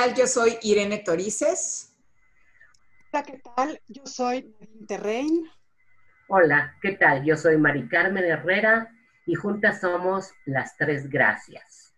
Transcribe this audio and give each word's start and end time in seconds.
tal? 0.00 0.14
Yo 0.14 0.26
soy 0.26 0.56
Irene 0.62 0.98
Torices. 0.98 1.94
Hola, 3.12 3.22
¿qué 3.22 3.38
tal? 3.38 3.80
Yo 3.88 4.06
soy 4.06 4.54
Terrein. 4.88 5.46
Hola, 6.28 6.74
¿qué 6.80 6.92
tal? 6.92 7.24
Yo 7.24 7.36
soy 7.36 7.58
Mari 7.58 7.86
Carmen 7.86 8.24
Herrera 8.24 8.88
y 9.26 9.34
juntas 9.34 9.80
somos 9.80 10.32
las 10.46 10.76
tres 10.78 11.10
gracias. 11.10 11.94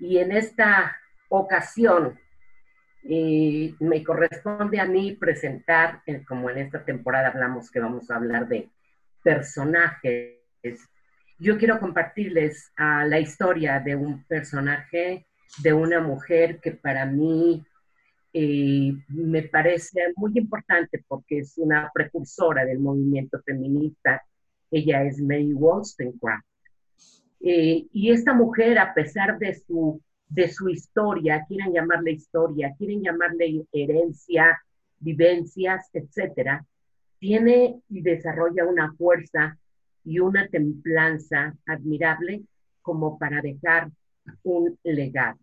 Y 0.00 0.18
en 0.18 0.32
esta 0.32 0.96
ocasión 1.28 2.18
eh, 3.04 3.72
me 3.78 4.02
corresponde 4.02 4.80
a 4.80 4.86
mí 4.86 5.12
presentar, 5.12 6.02
eh, 6.06 6.24
como 6.24 6.50
en 6.50 6.58
esta 6.58 6.84
temporada 6.84 7.28
hablamos 7.28 7.70
que 7.70 7.78
vamos 7.78 8.10
a 8.10 8.16
hablar 8.16 8.48
de 8.48 8.68
personajes, 9.22 10.40
yo 11.38 11.56
quiero 11.56 11.78
compartirles 11.78 12.72
ah, 12.76 13.04
la 13.06 13.20
historia 13.20 13.78
de 13.78 13.94
un 13.94 14.24
personaje, 14.24 15.26
de 15.58 15.72
una 15.72 16.00
mujer 16.00 16.60
que 16.60 16.72
para 16.72 17.06
mí 17.06 17.64
eh, 18.32 18.92
me 19.08 19.42
parece 19.42 20.00
muy 20.16 20.32
importante 20.34 21.04
porque 21.08 21.40
es 21.40 21.58
una 21.58 21.90
precursora 21.92 22.64
del 22.64 22.78
movimiento 22.78 23.40
feminista. 23.44 24.24
Ella 24.70 25.02
es 25.04 25.20
Mary 25.20 25.52
Wollstonecraft. 25.52 26.46
Eh, 27.40 27.86
y 27.92 28.10
esta 28.10 28.34
mujer, 28.34 28.78
a 28.78 28.94
pesar 28.94 29.38
de 29.38 29.54
su, 29.54 30.00
de 30.28 30.48
su 30.48 30.68
historia, 30.68 31.44
quieren 31.48 31.72
llamarle 31.72 32.12
historia, 32.12 32.74
quieren 32.78 33.02
llamarle 33.02 33.64
herencia, 33.72 34.60
vivencias, 34.98 35.88
etcétera, 35.92 36.64
tiene 37.18 37.80
y 37.88 38.02
desarrolla 38.02 38.66
una 38.66 38.92
fuerza 38.94 39.58
y 40.04 40.20
una 40.20 40.48
templanza 40.48 41.54
admirable 41.66 42.42
como 42.82 43.18
para 43.18 43.40
dejar 43.42 43.90
un 44.42 44.78
legado 44.82 45.38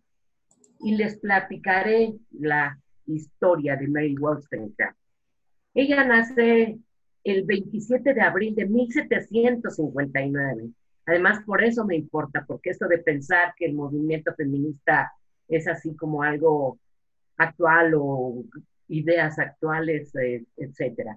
y 0.80 0.96
les 0.96 1.18
platicaré 1.18 2.14
la 2.32 2.76
historia 3.06 3.76
de 3.76 3.86
Mary 3.88 4.16
Wollstonecraft. 4.16 4.96
Ella 5.74 6.04
nace 6.04 6.78
el 7.24 7.44
27 7.44 8.14
de 8.14 8.20
abril 8.20 8.54
de 8.54 8.66
1759. 8.66 10.70
Además, 11.06 11.42
por 11.44 11.64
eso 11.64 11.84
me 11.84 11.96
importa, 11.96 12.44
porque 12.46 12.70
esto 12.70 12.86
de 12.86 12.98
pensar 12.98 13.54
que 13.56 13.66
el 13.66 13.74
movimiento 13.74 14.32
feminista 14.34 15.10
es 15.48 15.66
así 15.66 15.96
como 15.96 16.22
algo 16.22 16.78
actual 17.36 17.94
o 17.96 18.44
ideas 18.88 19.38
actuales, 19.38 20.14
eh, 20.16 20.44
etc. 20.56 21.16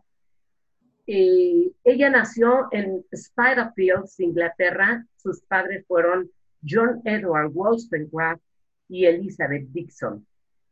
ella 1.06 2.10
nació 2.10 2.68
en 2.72 3.06
Spitalfields, 3.14 4.20
Inglaterra. 4.20 5.06
Sus 5.18 5.42
padres 5.42 5.86
fueron 5.88 6.32
John 6.68 7.02
Edward 7.06 7.52
Wollstonecraft 7.54 8.42
y 8.90 9.06
Elizabeth 9.06 9.68
Dixon. 9.70 10.26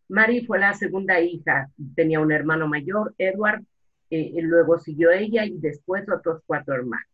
Mary 0.09 0.45
fue 0.45 0.59
la 0.59 0.73
segunda 0.73 1.20
hija, 1.20 1.70
tenía 1.95 2.20
un 2.20 2.32
hermano 2.32 2.67
mayor, 2.67 3.14
Edward, 3.17 3.64
eh, 4.10 4.32
y 4.33 4.42
luego 4.42 4.80
siguió 4.80 5.11
ella 5.11 5.45
y 5.45 5.60
después 5.60 6.04
otros 6.10 6.42
cuatro 6.45 6.73
hermanos. 6.73 7.08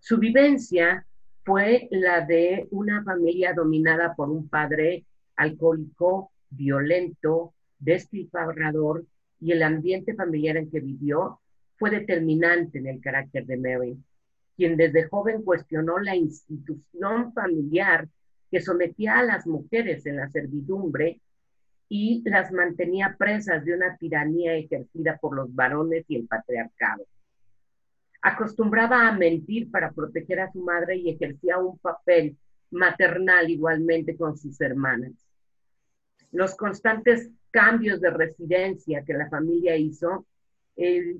Su 0.00 0.18
vivencia 0.18 1.06
fue 1.44 1.88
la 1.90 2.24
de 2.24 2.66
una 2.70 3.02
familia 3.04 3.52
dominada 3.52 4.14
por 4.14 4.30
un 4.30 4.48
padre 4.48 5.04
alcohólico, 5.36 6.32
violento, 6.50 7.54
despilfarrador, 7.78 9.04
y 9.40 9.52
el 9.52 9.62
ambiente 9.62 10.14
familiar 10.14 10.56
en 10.56 10.70
que 10.70 10.80
vivió 10.80 11.40
fue 11.76 11.90
determinante 11.90 12.78
en 12.78 12.88
el 12.88 13.00
carácter 13.00 13.46
de 13.46 13.56
Mary, 13.56 13.96
quien 14.58 14.76
desde 14.76 15.08
joven 15.08 15.42
cuestionó 15.42 16.00
la 16.00 16.16
institución 16.16 17.32
familiar 17.32 18.08
que 18.50 18.60
sometía 18.60 19.20
a 19.20 19.22
las 19.22 19.46
mujeres 19.46 20.04
en 20.04 20.16
la 20.16 20.28
servidumbre 20.30 21.20
y 21.88 22.28
las 22.28 22.50
mantenía 22.50 23.14
presas 23.16 23.64
de 23.64 23.74
una 23.74 23.96
tiranía 23.96 24.54
ejercida 24.56 25.16
por 25.18 25.36
los 25.36 25.54
varones 25.54 26.04
y 26.08 26.16
el 26.16 26.26
patriarcado. 26.26 27.06
Acostumbraba 28.20 29.06
a 29.06 29.12
mentir 29.12 29.70
para 29.70 29.92
proteger 29.92 30.40
a 30.40 30.50
su 30.50 30.60
madre 30.60 30.96
y 30.96 31.10
ejercía 31.10 31.58
un 31.58 31.78
papel 31.78 32.36
maternal 32.72 33.48
igualmente 33.48 34.16
con 34.16 34.36
sus 34.36 34.60
hermanas. 34.60 35.12
Los 36.32 36.56
constantes 36.56 37.30
cambios 37.52 38.00
de 38.00 38.10
residencia 38.10 39.04
que 39.04 39.14
la 39.14 39.30
familia 39.30 39.76
hizo 39.76 40.26
eh, 40.78 41.16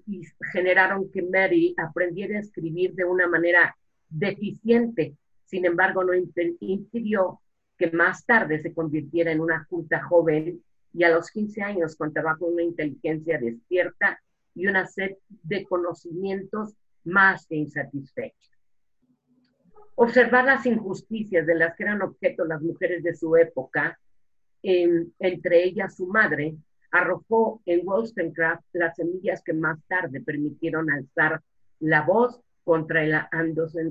generaron 0.52 1.10
que 1.10 1.22
Mary 1.22 1.74
aprendiera 1.76 2.38
a 2.38 2.40
escribir 2.40 2.94
de 2.94 3.04
una 3.04 3.26
manera 3.26 3.76
deficiente 4.08 5.14
sin 5.48 5.64
embargo, 5.64 6.04
no 6.04 6.12
impidió 6.14 7.40
que 7.78 7.90
más 7.90 8.26
tarde 8.26 8.60
se 8.60 8.74
convirtiera 8.74 9.32
en 9.32 9.40
una 9.40 9.66
culta 9.68 10.02
joven 10.02 10.62
y 10.92 11.04
a 11.04 11.10
los 11.10 11.30
15 11.30 11.62
años 11.62 11.96
contaba 11.96 12.36
con 12.36 12.52
una 12.52 12.62
inteligencia 12.62 13.38
despierta 13.38 14.20
y 14.54 14.66
una 14.66 14.86
sed 14.86 15.16
de 15.28 15.64
conocimientos 15.64 16.74
más 17.04 17.46
que 17.46 17.56
insatisfecha. 17.56 18.50
Observar 19.94 20.44
las 20.44 20.66
injusticias 20.66 21.46
de 21.46 21.54
las 21.54 21.74
que 21.76 21.84
eran 21.84 22.02
objeto 22.02 22.44
las 22.44 22.60
mujeres 22.60 23.02
de 23.02 23.14
su 23.14 23.34
época, 23.36 23.98
entre 24.62 25.64
ellas 25.64 25.96
su 25.96 26.08
madre, 26.08 26.56
arrojó 26.90 27.62
en 27.66 27.86
Wollstonecraft 27.86 28.64
las 28.72 28.96
semillas 28.96 29.42
que 29.42 29.52
más 29.52 29.78
tarde 29.86 30.20
permitieron 30.20 30.90
alzar 30.90 31.42
la 31.80 32.02
voz 32.02 32.40
contra 32.64 33.04
el 33.04 33.14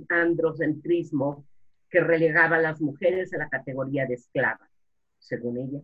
androcentrismo 0.09 1.45
que 1.89 2.01
relegaba 2.01 2.57
a 2.57 2.61
las 2.61 2.81
mujeres 2.81 3.33
a 3.33 3.37
la 3.37 3.49
categoría 3.49 4.05
de 4.05 4.15
esclavas, 4.15 4.69
según 5.19 5.57
ella. 5.57 5.79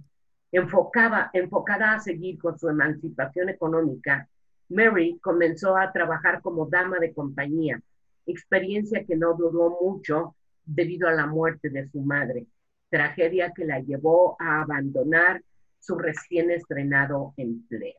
Enfocaba, 0.52 1.30
enfocada 1.34 1.94
a 1.94 2.00
seguir 2.00 2.38
con 2.38 2.60
su 2.60 2.70
emancipación 2.70 3.50
económica, 3.50 4.28
Mary 4.70 5.20
comenzó 5.22 5.76
a 5.78 5.92
trabajar 5.92 6.42
como 6.42 6.68
dama 6.68 7.00
de 7.00 7.14
compañía, 7.14 7.82
experiencia 8.26 9.04
que 9.06 9.16
no 9.16 9.34
duró 9.34 9.78
mucho 9.82 10.36
debido 10.66 11.08
a 11.08 11.14
la 11.14 11.28
muerte 11.28 11.70
de 11.70 11.88
su 11.90 12.02
madre, 12.02 12.48
tragedia 12.90 13.52
que 13.56 13.66
la 13.66 13.80
llevó 13.80 14.36
a 14.40 14.62
abandonar 14.62 15.42
su 15.84 15.98
recién 15.98 16.50
estrenado 16.50 17.34
empleo. 17.36 17.96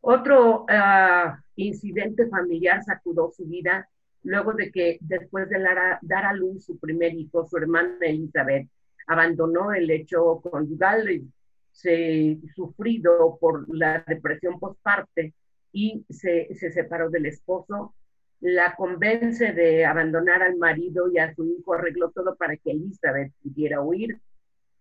Otro 0.00 0.66
ah, 0.68 1.42
incidente 1.56 2.28
familiar 2.28 2.82
sacudó 2.84 3.32
su 3.34 3.46
vida 3.46 3.88
luego 4.22 4.52
de 4.52 4.70
que 4.70 4.98
después 5.00 5.48
de 5.48 5.58
dar 6.02 6.24
a 6.24 6.32
luz 6.34 6.66
su 6.66 6.78
primer 6.78 7.14
hijo, 7.14 7.46
su 7.46 7.56
hermana 7.56 7.96
Elizabeth 8.02 8.68
abandonó 9.06 9.72
el 9.72 9.90
hecho 9.90 10.40
conyugal, 10.42 11.10
y 11.10 11.32
se 11.72 12.38
sufrido 12.54 13.38
por 13.40 13.72
la 13.74 14.04
depresión 14.06 14.58
postparte 14.58 15.32
y 15.72 16.04
se, 16.10 16.54
se 16.54 16.72
separó 16.72 17.08
del 17.08 17.26
esposo. 17.26 17.94
La 18.40 18.74
convence 18.76 19.52
de 19.52 19.86
abandonar 19.86 20.42
al 20.42 20.56
marido 20.56 21.10
y 21.10 21.18
a 21.18 21.34
su 21.34 21.46
hijo, 21.46 21.74
arregló 21.74 22.10
todo 22.10 22.36
para 22.36 22.56
que 22.56 22.70
Elizabeth 22.72 23.32
pudiera 23.42 23.80
huir, 23.80 24.20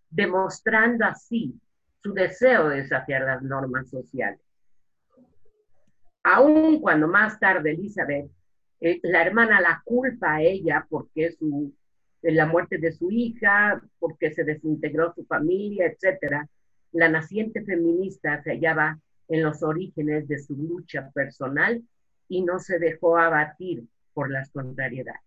demostrando 0.10 1.06
así 1.06 1.60
su 2.02 2.14
deseo 2.14 2.70
de 2.70 2.84
desafiar 2.84 3.24
las 3.24 3.42
normas 3.42 3.90
sociales 3.90 4.40
aun 6.28 6.80
cuando 6.82 7.08
más 7.08 7.40
tarde 7.40 7.72
Elizabeth, 7.72 8.30
eh, 8.82 9.00
la 9.04 9.22
hermana 9.22 9.62
la 9.62 9.82
culpa 9.86 10.36
a 10.36 10.42
ella 10.42 10.86
porque 10.90 11.32
su, 11.32 11.74
la 12.22 12.46
muerte 12.46 12.78
de 12.78 12.92
su 12.92 13.10
hija, 13.10 13.82
porque 13.98 14.34
se 14.34 14.44
desintegró 14.44 15.14
su 15.14 15.26
familia, 15.26 15.86
etc. 15.86 16.46
La 16.92 17.08
naciente 17.08 17.64
feminista 17.64 18.44
se 18.44 18.52
hallaba 18.52 19.00
en 19.30 19.44
los 19.44 19.64
orígenes 19.64 20.28
de 20.28 20.38
su 20.40 20.56
lucha 20.56 21.10
personal 21.14 21.82
y 22.28 22.44
no 22.44 22.60
se 22.60 22.78
dejó 22.78 23.18
abatir 23.18 23.86
por 24.14 24.30
las 24.30 24.52
contrariedades. 24.52 25.22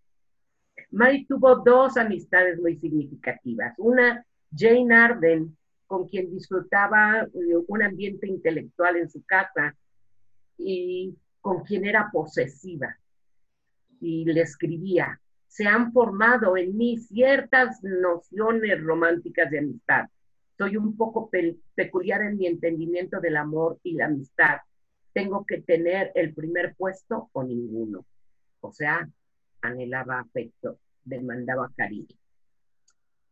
Mary 0.90 1.24
tuvo 1.24 1.56
dos 1.56 1.96
amistades 1.96 2.60
muy 2.60 2.76
significativas. 2.76 3.74
Una, 3.78 4.24
Jane 4.54 4.94
Arden, 4.94 5.56
con 5.86 6.06
quien 6.08 6.30
disfrutaba 6.30 7.26
un 7.66 7.82
ambiente 7.82 8.28
intelectual 8.28 8.96
en 8.96 9.10
su 9.10 9.24
casa 9.24 9.76
y 10.56 11.16
con 11.40 11.64
quien 11.64 11.84
era 11.84 12.10
posesiva. 12.12 12.96
Y 14.00 14.24
le 14.24 14.42
escribía, 14.42 15.20
se 15.48 15.66
han 15.66 15.92
formado 15.92 16.56
en 16.56 16.76
mí 16.76 16.98
ciertas 16.98 17.82
nociones 17.82 18.80
románticas 18.82 19.50
de 19.50 19.58
amistad. 19.58 20.06
Soy 20.56 20.76
un 20.76 20.96
poco 20.96 21.30
peculiar 21.74 22.22
en 22.22 22.36
mi 22.36 22.46
entendimiento 22.46 23.20
del 23.20 23.36
amor 23.36 23.78
y 23.82 23.94
la 23.94 24.06
amistad. 24.06 24.58
Tengo 25.12 25.44
que 25.44 25.60
tener 25.62 26.12
el 26.14 26.34
primer 26.34 26.74
puesto 26.76 27.30
o 27.32 27.42
ninguno. 27.42 28.06
O 28.60 28.72
sea, 28.72 29.08
anhelaba 29.60 30.20
afecto, 30.20 30.78
demandaba 31.04 31.72
cariño. 31.76 32.16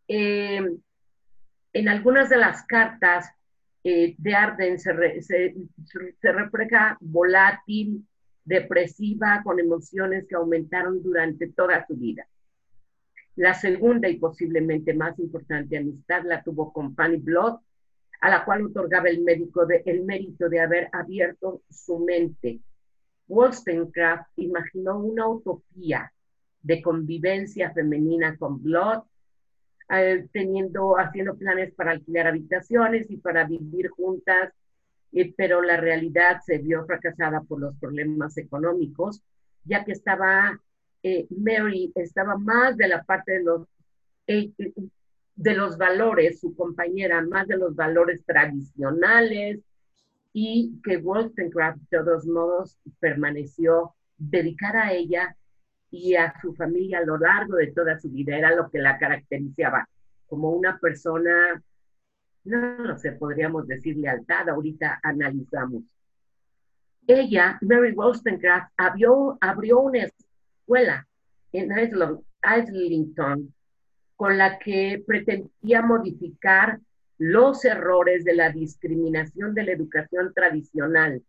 Eh, 0.08 0.66
en 1.72 1.88
algunas 1.88 2.28
de 2.28 2.36
las 2.36 2.64
cartas 2.64 3.30
eh, 3.84 4.14
de 4.18 4.34
Arden 4.34 4.78
se, 4.78 4.92
refleja 6.22 6.98
volátil, 7.00 8.06
depresiva, 8.44 9.42
con 9.44 9.60
emociones 9.60 10.26
que 10.28 10.34
aumentaron 10.34 11.02
durante 11.02 11.48
toda 11.48 11.86
su 11.86 11.96
vida. 11.96 12.26
La 13.36 13.54
segunda 13.54 14.08
y 14.08 14.18
posiblemente 14.18 14.94
más 14.94 15.18
importante 15.18 15.78
amistad 15.78 16.24
la 16.24 16.42
tuvo 16.42 16.72
con 16.72 16.94
Fanny 16.94 17.18
Blood, 17.18 17.60
a 18.20 18.30
la 18.30 18.44
cual 18.44 18.66
otorgaba 18.66 19.08
el, 19.08 19.22
médico 19.22 19.64
el 19.68 20.04
mérito 20.04 20.48
de 20.48 20.60
haber 20.60 20.88
abierto 20.92 21.62
su 21.70 22.00
mente. 22.00 22.60
Wollstonecraft 23.28 24.26
imaginó 24.36 24.98
una 24.98 25.28
utopía 25.28 26.12
de 26.62 26.82
convivencia 26.82 27.70
femenina 27.70 28.36
con 28.36 28.60
Blood, 28.60 29.04
eh, 29.90 30.26
teniendo, 30.32 30.98
haciendo 30.98 31.36
planes 31.36 31.72
para 31.74 31.92
alquilar 31.92 32.26
habitaciones 32.26 33.10
y 33.10 33.16
para 33.16 33.44
vivir 33.44 33.88
juntas, 33.88 34.52
eh, 35.12 35.32
pero 35.36 35.62
la 35.62 35.76
realidad 35.76 36.40
se 36.44 36.58
vio 36.58 36.84
fracasada 36.84 37.40
por 37.42 37.60
los 37.60 37.76
problemas 37.76 38.36
económicos, 38.36 39.22
ya 39.64 39.84
que 39.84 39.92
estaba, 39.92 40.60
eh, 41.02 41.26
Mary 41.30 41.92
estaba 41.94 42.36
más 42.36 42.76
de 42.76 42.88
la 42.88 43.02
parte 43.04 43.32
de 43.32 43.42
los 43.42 43.66
de 45.38 45.54
los 45.54 45.78
valores, 45.78 46.40
su 46.40 46.54
compañera, 46.54 47.22
más 47.22 47.46
de 47.46 47.56
los 47.56 47.74
valores 47.76 48.24
tradicionales 48.26 49.60
y 50.32 50.80
que 50.84 50.96
Wollstonecraft 50.98 51.78
de 51.78 51.98
todos 51.98 52.26
modos 52.26 52.76
permaneció 52.98 53.94
dedicada 54.16 54.88
a 54.88 54.92
ella 54.92 55.36
y 55.90 56.14
a 56.14 56.34
su 56.40 56.54
familia 56.54 56.98
a 56.98 57.04
lo 57.04 57.18
largo 57.18 57.56
de 57.56 57.72
toda 57.72 57.98
su 57.98 58.10
vida. 58.10 58.36
Era 58.36 58.54
lo 58.54 58.70
que 58.70 58.78
la 58.78 58.98
caracterizaba 58.98 59.88
como 60.26 60.50
una 60.50 60.78
persona, 60.78 61.62
no 62.44 62.78
lo 62.78 62.98
sé, 62.98 63.12
podríamos 63.12 63.66
decir 63.66 63.96
lealtad, 63.96 64.48
ahorita 64.48 65.00
analizamos. 65.02 65.82
Ella, 67.06 67.58
Mary 67.62 67.92
Wollstonecraft, 67.92 68.72
abrió, 68.76 69.38
abrió 69.40 69.80
una 69.80 70.04
escuela 70.04 71.06
en 71.52 71.70
Islington 71.78 73.54
con 74.14 74.36
la 74.36 74.58
que 74.58 75.02
pretendía 75.06 75.80
modificar 75.80 76.80
los 77.16 77.64
errores 77.64 78.24
de 78.24 78.34
la 78.34 78.50
discriminación 78.50 79.54
de 79.54 79.64
la 79.64 79.72
educación 79.72 80.32
tradicional. 80.34 81.22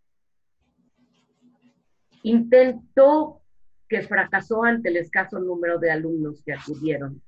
Intentó 2.23 3.38
que 3.89 4.03
fracasó 4.03 4.63
ante 4.63 4.89
el 4.89 4.97
escaso 4.97 5.39
número 5.39 5.80
de 5.80 5.91
alumnos 5.91 6.44
que 6.45 6.53
acudieron 6.53 7.21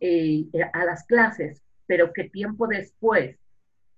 eh, 0.00 0.46
a 0.72 0.84
las 0.84 1.04
clases, 1.06 1.62
pero 1.86 2.12
que 2.12 2.28
tiempo 2.28 2.68
después 2.68 3.36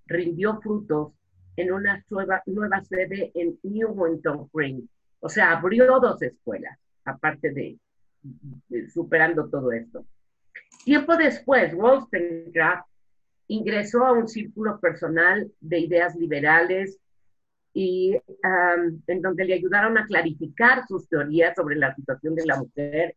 rindió 0.06 0.60
frutos 0.60 1.12
en 1.56 1.72
una 1.72 2.04
nueva, 2.08 2.84
sede 2.84 3.32
en 3.34 3.58
Newington 3.64 4.48
Green. 4.52 4.88
O 5.18 5.28
sea, 5.28 5.58
abrió 5.58 5.98
dos 6.00 6.22
escuelas, 6.22 6.78
aparte 7.04 7.50
de 7.50 7.78
superando 8.92 9.48
todo 9.50 9.72
esto. 9.72 10.06
Tiempo 10.84 11.16
después, 11.16 11.74
Wollstonecraft 11.74 12.86
ingresó 13.48 14.06
a 14.06 14.12
un 14.12 14.28
círculo 14.28 14.78
personal 14.78 15.50
de 15.60 15.80
ideas 15.80 16.14
liberales 16.14 16.98
y 17.72 18.18
en 19.06 19.22
donde 19.22 19.44
le 19.44 19.54
ayudaron 19.54 19.96
a 19.96 20.06
clarificar 20.06 20.86
sus 20.86 21.08
teorías 21.08 21.54
sobre 21.54 21.76
la 21.76 21.94
situación 21.94 22.34
de 22.34 22.46
la 22.46 22.56
mujer 22.56 23.14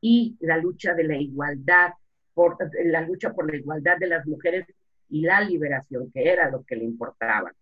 y 0.00 0.36
la 0.40 0.58
lucha 0.58 0.94
de 0.94 1.04
la 1.04 1.16
igualdad, 1.16 1.92
por, 2.34 2.56
la 2.84 3.00
lucha 3.00 3.32
por 3.32 3.50
la 3.50 3.56
igualdad 3.56 3.96
de 3.98 4.06
las 4.06 4.26
mujeres 4.26 4.66
y 5.08 5.22
la 5.22 5.40
liberación, 5.40 6.10
que 6.12 6.28
era 6.28 6.50
lo 6.50 6.62
que 6.64 6.76
le 6.76 6.84
importaba. 6.84 7.52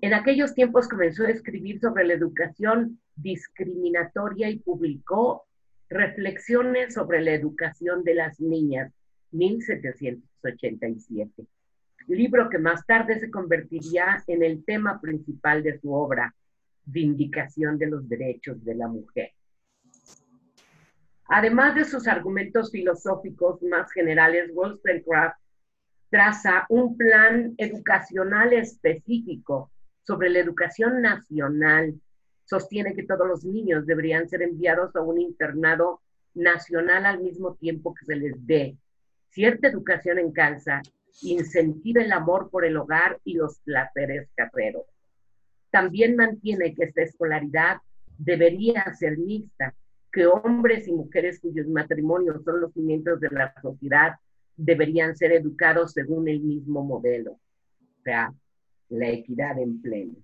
En 0.00 0.14
aquellos 0.14 0.54
tiempos 0.54 0.88
comenzó 0.88 1.24
a 1.24 1.30
escribir 1.30 1.78
sobre 1.78 2.04
la 2.04 2.14
educación 2.14 2.98
discriminatoria 3.14 4.50
y 4.50 4.58
publicó 4.58 5.44
Reflexiones 5.88 6.94
sobre 6.94 7.20
la 7.20 7.34
educación 7.34 8.02
de 8.02 8.14
las 8.14 8.40
niñas, 8.40 8.92
1787. 9.32 11.46
Libro 12.08 12.48
que 12.48 12.58
más 12.58 12.84
tarde 12.86 13.18
se 13.18 13.30
convertiría 13.30 14.22
en 14.26 14.42
el 14.42 14.64
tema 14.64 15.00
principal 15.00 15.62
de 15.62 15.78
su 15.78 15.92
obra, 15.92 16.34
Vindicación 16.84 17.78
de 17.78 17.86
los 17.86 18.08
Derechos 18.08 18.64
de 18.64 18.74
la 18.74 18.88
Mujer. 18.88 19.30
Además 21.26 21.74
de 21.74 21.84
sus 21.84 22.08
argumentos 22.08 22.70
filosóficos 22.70 23.62
más 23.62 23.90
generales, 23.92 24.50
Wollstonecraft 24.52 25.38
traza 26.10 26.66
un 26.68 26.96
plan 26.96 27.54
educacional 27.56 28.52
específico 28.52 29.70
sobre 30.02 30.28
la 30.28 30.40
educación 30.40 31.00
nacional 31.00 31.94
sostiene 32.44 32.94
que 32.94 33.04
todos 33.04 33.26
los 33.26 33.44
niños 33.44 33.86
deberían 33.86 34.28
ser 34.28 34.42
enviados 34.42 34.94
a 34.96 35.00
un 35.00 35.18
internado 35.18 36.02
nacional 36.34 37.06
al 37.06 37.20
mismo 37.20 37.54
tiempo 37.54 37.94
que 37.94 38.04
se 38.04 38.16
les 38.16 38.46
dé 38.46 38.76
cierta 39.30 39.68
educación 39.68 40.18
en 40.18 40.32
casa, 40.32 40.82
incentiva 41.20 42.02
el 42.02 42.12
amor 42.12 42.50
por 42.50 42.64
el 42.64 42.76
hogar 42.76 43.20
y 43.24 43.34
los 43.34 43.58
placeres 43.60 44.28
caseros. 44.34 44.84
También 45.70 46.16
mantiene 46.16 46.74
que 46.74 46.84
esta 46.84 47.02
escolaridad 47.02 47.78
debería 48.18 48.92
ser 48.94 49.18
mixta, 49.18 49.74
que 50.12 50.26
hombres 50.26 50.86
y 50.88 50.92
mujeres 50.92 51.40
cuyos 51.40 51.66
matrimonios 51.68 52.42
son 52.44 52.60
los 52.60 52.72
cimientos 52.72 53.20
de 53.20 53.28
la 53.30 53.54
sociedad 53.62 54.16
deberían 54.56 55.16
ser 55.16 55.32
educados 55.32 55.92
según 55.92 56.28
el 56.28 56.40
mismo 56.40 56.84
modelo, 56.84 57.32
o 57.32 58.02
sea, 58.04 58.32
la 58.90 59.08
equidad 59.08 59.58
en 59.58 59.80
pleno. 59.80 60.14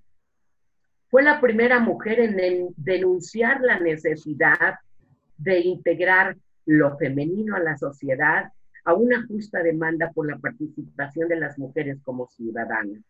Fue 1.09 1.23
la 1.23 1.41
primera 1.41 1.81
mujer 1.81 2.21
en 2.21 2.75
denunciar 2.77 3.63
la 3.63 3.81
necesidad 3.81 4.77
de 5.39 5.61
integrar 5.61 6.37
lo 6.67 6.99
femenino 6.99 7.57
a 7.57 7.61
la 7.61 7.79
sociedad 7.79 8.53
a 8.89 8.95
una 8.95 9.27
justa 9.27 9.63
demanda 9.63 10.11
por 10.13 10.27
la 10.27 10.39
participación 10.39 11.29
de 11.29 11.37
las 11.37 11.59
mujeres 11.59 11.99
como 12.03 12.27
ciudadanas. 12.29 13.03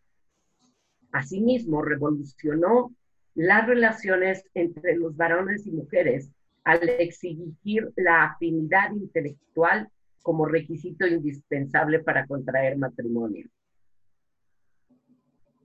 Asimismo, 1.13 1.81
revolucionó 1.81 2.93
las 3.33 3.65
relaciones 3.65 4.43
entre 4.53 4.97
los 4.97 5.15
varones 5.15 5.65
y 5.65 5.71
mujeres 5.71 6.31
al 6.65 6.89
exigir 6.89 7.93
la 7.95 8.25
afinidad 8.25 8.91
intelectual 8.91 9.87
como 10.21 10.45
requisito 10.45 11.07
indispensable 11.07 11.99
para 11.99 12.27
contraer 12.27 12.77
matrimonio 12.77 13.47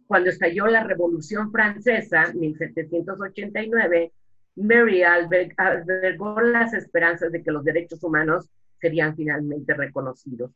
cuando 0.06 0.30
estalló 0.30 0.66
la 0.66 0.84
Revolución 0.84 1.50
Francesa, 1.50 2.32
1789, 2.34 4.12
Mary 4.56 5.02
albergó 5.02 6.40
las 6.40 6.74
esperanzas 6.74 7.32
de 7.32 7.42
que 7.42 7.50
los 7.50 7.64
derechos 7.64 8.04
humanos 8.04 8.48
serían 8.84 9.16
finalmente 9.16 9.72
reconocidos 9.72 10.50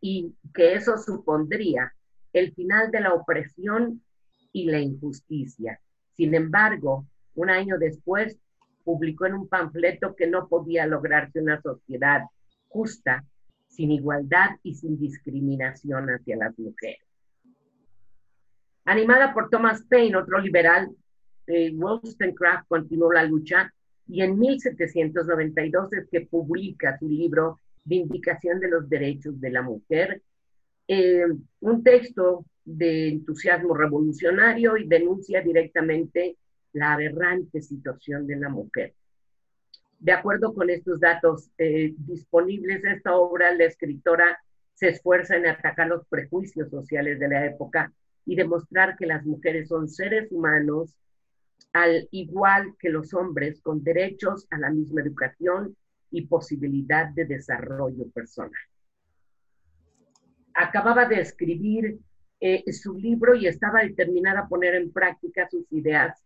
y 0.00 0.34
que 0.54 0.72
eso 0.72 0.96
supondría 0.96 1.92
el 2.32 2.54
final 2.54 2.90
de 2.90 3.00
la 3.00 3.12
opresión 3.12 4.02
y 4.50 4.64
la 4.64 4.80
injusticia. 4.80 5.78
Sin 6.14 6.34
embargo, 6.34 7.06
un 7.34 7.50
año 7.50 7.76
después, 7.78 8.38
publicó 8.82 9.26
en 9.26 9.34
un 9.34 9.48
panfleto 9.48 10.16
que 10.16 10.26
no 10.26 10.48
podía 10.48 10.86
lograrse 10.86 11.38
una 11.38 11.60
sociedad 11.60 12.22
justa, 12.68 13.26
sin 13.68 13.90
igualdad 13.90 14.50
y 14.62 14.74
sin 14.74 14.98
discriminación 14.98 16.08
hacia 16.08 16.36
las 16.36 16.58
mujeres. 16.58 17.04
Animada 18.86 19.34
por 19.34 19.50
Thomas 19.50 19.82
Paine, 19.82 20.16
otro 20.16 20.38
liberal, 20.38 20.96
eh, 21.46 21.72
Wollstonecraft 21.74 22.68
continuó 22.68 23.12
la 23.12 23.24
lucha 23.24 23.70
y 24.08 24.22
en 24.22 24.38
1792 24.38 25.92
es 25.92 26.08
que 26.08 26.22
publica 26.22 26.96
su 26.98 27.08
libro 27.08 27.60
Vindicación 27.86 28.60
de 28.60 28.68
los 28.68 28.88
Derechos 28.88 29.40
de 29.40 29.50
la 29.50 29.62
Mujer, 29.62 30.22
eh, 30.88 31.24
un 31.60 31.82
texto 31.82 32.44
de 32.64 33.08
entusiasmo 33.08 33.74
revolucionario 33.74 34.76
y 34.76 34.86
denuncia 34.86 35.40
directamente 35.40 36.36
la 36.72 36.92
aberrante 36.92 37.62
situación 37.62 38.26
de 38.26 38.36
la 38.36 38.48
mujer. 38.48 38.94
De 39.98 40.12
acuerdo 40.12 40.52
con 40.52 40.68
estos 40.68 41.00
datos 41.00 41.48
eh, 41.56 41.94
disponibles, 41.96 42.84
esta 42.84 43.16
obra, 43.16 43.54
la 43.54 43.64
escritora 43.64 44.38
se 44.74 44.88
esfuerza 44.88 45.36
en 45.36 45.46
atacar 45.46 45.86
los 45.86 46.06
prejuicios 46.06 46.68
sociales 46.68 47.18
de 47.18 47.28
la 47.28 47.46
época 47.46 47.92
y 48.26 48.34
demostrar 48.34 48.96
que 48.96 49.06
las 49.06 49.24
mujeres 49.24 49.68
son 49.68 49.88
seres 49.88 50.30
humanos 50.30 50.94
al 51.72 52.08
igual 52.10 52.74
que 52.78 52.90
los 52.90 53.14
hombres 53.14 53.60
con 53.60 53.82
derechos 53.82 54.46
a 54.50 54.58
la 54.58 54.70
misma 54.70 55.02
educación 55.02 55.76
y 56.10 56.26
posibilidad 56.26 57.08
de 57.08 57.24
desarrollo 57.24 58.08
personal. 58.10 58.60
Acababa 60.54 61.06
de 61.06 61.20
escribir 61.20 61.98
eh, 62.40 62.70
su 62.72 62.94
libro 62.94 63.34
y 63.34 63.46
estaba 63.46 63.82
determinada 63.82 64.40
a 64.40 64.48
poner 64.48 64.74
en 64.74 64.92
práctica 64.92 65.48
sus 65.50 65.70
ideas 65.72 66.22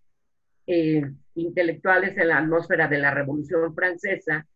eh, 0.66 1.02
intelectuales 1.34 2.16
en 2.16 2.28
la 2.28 2.38
atmósfera 2.38 2.88
de 2.88 2.98
la 2.98 3.12
Revolución 3.12 3.74
Francesa, 3.74 4.46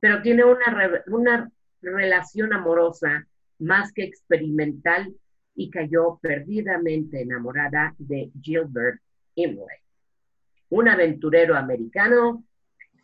pero 0.00 0.22
tiene 0.22 0.44
una, 0.44 1.02
una 1.06 1.50
relación 1.80 2.52
amorosa 2.52 3.26
más 3.58 3.92
que 3.92 4.04
experimental 4.04 5.14
y 5.54 5.70
cayó 5.70 6.18
perdidamente 6.20 7.22
enamorada 7.22 7.94
de 7.98 8.30
Gilbert 8.40 9.00
Imlay, 9.34 9.78
un 10.68 10.88
aventurero 10.88 11.56
americano. 11.56 12.44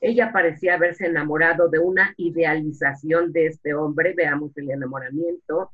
Ella 0.02 0.32
parecía 0.32 0.74
haberse 0.74 1.06
enamorado 1.06 1.68
de 1.68 1.78
una 1.78 2.12
idealización 2.16 3.32
de 3.32 3.46
este 3.46 3.72
hombre, 3.72 4.14
veamos 4.16 4.50
el 4.56 4.68
enamoramiento, 4.68 5.70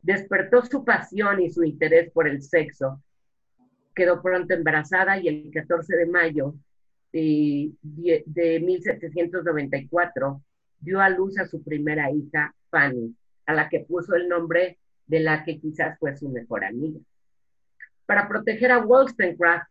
despertó 0.00 0.64
su 0.64 0.86
pasión 0.86 1.42
y 1.42 1.50
su 1.50 1.62
interés 1.62 2.10
por 2.10 2.26
el 2.26 2.40
sexo. 2.40 3.02
Quedó 3.94 4.22
pronto 4.22 4.54
embarazada 4.54 5.18
y 5.18 5.28
el 5.28 5.50
14 5.52 5.96
de 5.96 6.06
mayo 6.06 6.54
de, 7.12 7.72
de 7.82 8.60
1794 8.60 10.42
dio 10.80 11.00
a 11.02 11.10
luz 11.10 11.38
a 11.38 11.46
su 11.46 11.62
primera 11.62 12.10
hija, 12.10 12.54
Fanny, 12.70 13.14
a 13.44 13.52
la 13.52 13.68
que 13.68 13.80
puso 13.80 14.14
el 14.14 14.30
nombre 14.30 14.78
de 15.06 15.20
la 15.20 15.44
que 15.44 15.60
quizás 15.60 15.98
fue 15.98 16.16
su 16.16 16.30
mejor 16.30 16.64
amiga. 16.64 17.00
Para 18.06 18.26
proteger 18.28 18.72
a 18.72 18.78
Wollstonecraft, 18.78 19.68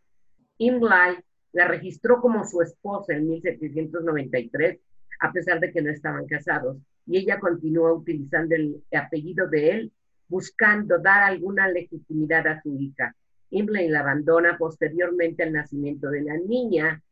Imlay 0.58 1.16
la 1.52 1.66
registró 1.66 2.20
como 2.20 2.44
su 2.44 2.62
esposa 2.62 3.14
en 3.14 3.28
1793, 3.28 4.80
a 5.20 5.32
pesar 5.32 5.60
de 5.60 5.72
que 5.72 5.82
no 5.82 5.90
estaban 5.90 6.26
casados, 6.26 6.76
y 7.06 7.18
ella 7.18 7.40
continuó 7.40 7.94
utilizando 7.94 8.54
el 8.54 8.82
apellido 8.92 9.48
de 9.48 9.70
él, 9.70 9.92
buscando 10.28 10.98
dar 10.98 11.22
alguna 11.22 11.68
legitimidad 11.68 12.46
a 12.46 12.62
su 12.62 12.76
hija. 12.78 13.14
Imlay 13.50 13.88
la 13.88 14.00
abandona 14.00 14.58
posteriormente 14.58 15.42
al 15.42 15.52
nacimiento 15.52 16.10
de 16.10 16.22
la 16.22 16.36
niña, 16.36 17.02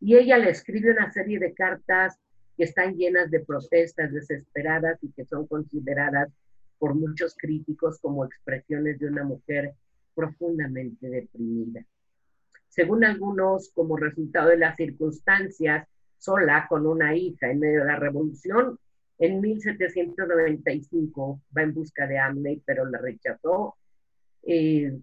y 0.00 0.16
ella 0.16 0.38
le 0.38 0.50
escribe 0.50 0.90
una 0.90 1.12
serie 1.12 1.38
de 1.38 1.52
cartas 1.52 2.18
que 2.56 2.64
están 2.64 2.96
llenas 2.96 3.30
de 3.30 3.40
protestas 3.40 4.12
desesperadas 4.12 4.98
y 5.02 5.12
que 5.12 5.24
son 5.24 5.46
consideradas 5.46 6.30
por 6.78 6.94
muchos 6.94 7.36
críticos 7.36 8.00
como 8.00 8.24
expresiones 8.24 8.98
de 8.98 9.06
una 9.06 9.22
mujer 9.22 9.74
profundamente 10.14 11.08
deprimida. 11.08 11.84
Según 12.72 13.04
algunos, 13.04 13.70
como 13.74 13.98
resultado 13.98 14.48
de 14.48 14.56
las 14.56 14.76
circunstancias, 14.76 15.86
sola 16.16 16.66
con 16.70 16.86
una 16.86 17.14
hija 17.14 17.50
en 17.50 17.58
medio 17.58 17.80
de 17.80 17.86
la 17.86 17.96
revolución, 17.96 18.78
en 19.18 19.42
1795 19.42 21.42
va 21.54 21.62
en 21.62 21.74
busca 21.74 22.06
de 22.06 22.18
Amley, 22.18 22.62
pero 22.64 22.86
la 22.86 22.98
rechazó. 22.98 23.76
Eh, 24.42 24.98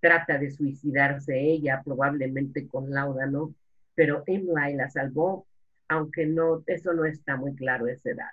trata 0.00 0.36
de 0.36 0.50
suicidarse 0.50 1.40
ella, 1.40 1.80
probablemente 1.82 2.68
con 2.68 2.90
Laudano, 2.90 3.54
pero 3.94 4.22
Emily 4.26 4.74
la 4.74 4.90
salvó 4.90 5.46
aunque 5.88 6.26
no, 6.26 6.62
eso 6.66 6.92
no 6.92 7.06
está 7.06 7.36
muy 7.36 7.54
claro 7.54 7.86
esa 7.86 8.10
edad. 8.10 8.30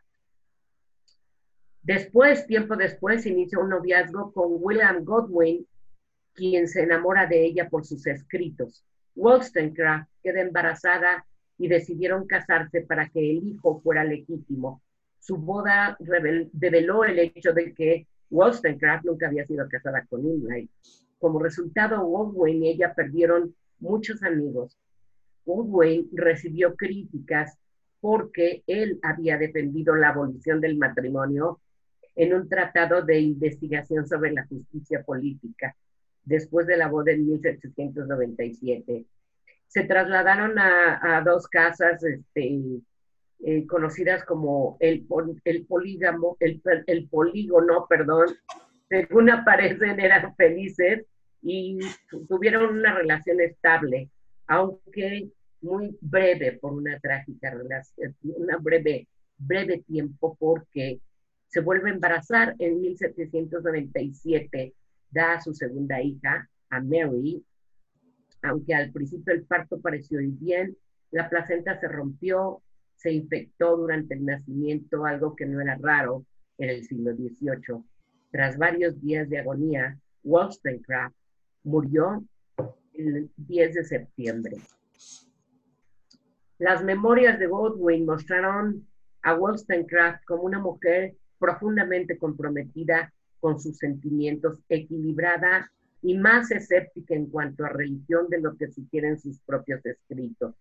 Después, 1.82 2.46
tiempo 2.46 2.76
después, 2.76 3.26
inicia 3.26 3.60
un 3.60 3.70
noviazgo 3.70 4.34
con 4.34 4.58
William 4.60 5.04
Godwin, 5.04 5.66
quien 6.34 6.68
se 6.68 6.84
enamora 6.84 7.28
de 7.28 7.46
ella 7.46 7.70
por 7.70 7.86
sus 7.86 8.06
escritos. 8.08 8.84
Wollstonecraft 9.16 10.10
queda 10.24 10.42
embarazada 10.42 11.26
y 11.58 11.68
decidieron 11.68 12.26
casarse 12.26 12.82
para 12.82 13.10
que 13.10 13.20
el 13.20 13.48
hijo 13.48 13.82
fuera 13.82 14.04
legítimo. 14.04 14.82
Su 15.20 15.38
boda 15.38 15.98
reveló 16.00 17.04
el 17.04 17.20
hecho 17.20 17.54
de 17.54 17.74
que 17.74 18.08
Wollstonecraft 18.30 19.06
nunca 19.06 19.28
había 19.28 19.46
sido 19.46 19.68
casada 19.70 20.06
con 20.10 20.26
Imlay. 20.26 20.70
Como 21.20 21.40
resultado, 21.40 22.04
Godwin 22.04 22.64
y 22.64 22.70
ella 22.70 22.94
perdieron 22.96 23.54
muchos 23.80 24.24
amigos, 24.24 24.78
Woodway 25.46 26.08
recibió 26.14 26.76
críticas 26.76 27.58
porque 28.00 28.64
él 28.68 29.00
había 29.04 29.38
defendido 29.38 29.96
la 29.96 30.10
abolición 30.10 30.62
del 30.62 30.78
matrimonio 30.78 31.60
en 32.16 32.34
un 32.34 32.50
tratado 32.50 33.02
de 33.04 33.20
investigación 33.20 34.08
sobre 34.08 34.34
la 34.34 34.46
justicia 34.48 35.04
política 35.04 35.76
después 36.24 36.68
de 36.68 36.78
la 36.78 36.88
boda 36.88 37.12
en 37.12 37.28
1797. 37.28 39.06
Se 39.68 39.84
trasladaron 39.84 40.58
a, 40.60 41.22
dos 41.26 41.48
casas 41.48 42.04
este, 42.04 42.60
eh, 43.40 43.66
conocidas 43.68 44.24
como 44.26 44.78
el, 44.80 45.06
polígamo, 45.68 46.38
el 46.40 47.10
polígono, 47.10 47.86
perdón, 47.88 48.28
según 48.90 49.30
aparecen 49.30 50.00
eran 50.00 50.36
felices 50.36 51.06
y 51.42 51.80
tuvieron 52.28 52.78
una 52.78 52.94
relación 52.94 53.40
estable 53.40 54.10
aunque 54.52 55.30
muy 55.62 55.98
breve 56.02 56.60
por 56.60 56.74
una 56.74 57.00
trágica 57.00 57.52
relación, 57.52 58.14
una 58.22 58.58
breve, 58.58 59.08
breve 59.38 59.84
tiempo 59.88 60.36
porque 60.38 61.00
se 61.48 61.62
vuelve 61.62 61.90
a 61.90 61.94
embarazar 61.94 62.56
en 62.60 62.82
1797, 62.82 64.74
da 65.12 65.34
a 65.34 65.42
su 65.42 65.54
segunda 65.54 66.02
hija, 66.02 66.50
a 66.70 66.82
Mary, 66.82 67.44
aunque 68.44 68.74
al 68.74 68.92
principio 68.92 69.34
el 69.34 69.44
parto 69.44 69.80
pareció 69.80 70.20
ir 70.20 70.32
bien, 70.32 70.78
la 71.12 71.30
placenta 71.30 71.80
se 71.80 71.88
rompió, 71.88 72.62
se 72.96 73.12
infectó 73.12 73.78
durante 73.78 74.16
el 74.16 74.26
nacimiento, 74.26 75.06
algo 75.06 75.36
que 75.36 75.46
no 75.46 75.62
era 75.62 75.78
raro 75.82 76.26
en 76.58 76.70
el 76.70 76.84
siglo 76.84 77.14
XVIII. 77.14 77.84
Tras 78.32 78.58
varios 78.58 79.00
días 79.02 79.30
de 79.30 79.40
agonía, 79.40 79.98
Wollstonecraft 80.24 81.16
murió 81.64 82.24
el 82.94 83.30
10 83.38 83.74
de 83.74 83.84
septiembre. 83.84 84.58
Las 86.58 86.84
memorias 86.84 87.40
de 87.40 87.48
Godwin 87.48 88.06
mostraron 88.06 88.88
a 89.24 89.36
Wollstonecraft 89.36 90.24
como 90.26 90.44
una 90.44 90.60
mujer 90.60 91.16
profundamente 91.40 92.18
comprometida 92.18 93.12
con 93.42 93.60
sus 93.60 93.78
sentimientos, 93.78 94.60
equilibrada 94.70 95.70
y 96.02 96.18
más 96.18 96.50
escéptica 96.52 97.14
en 97.14 97.26
cuanto 97.26 97.66
a 97.66 97.70
religión 97.70 98.30
de 98.30 98.40
lo 98.40 98.56
que 98.56 98.72
sugieren 98.72 99.20
sus 99.20 99.40
propios 99.42 99.86
escritos. 99.86 100.56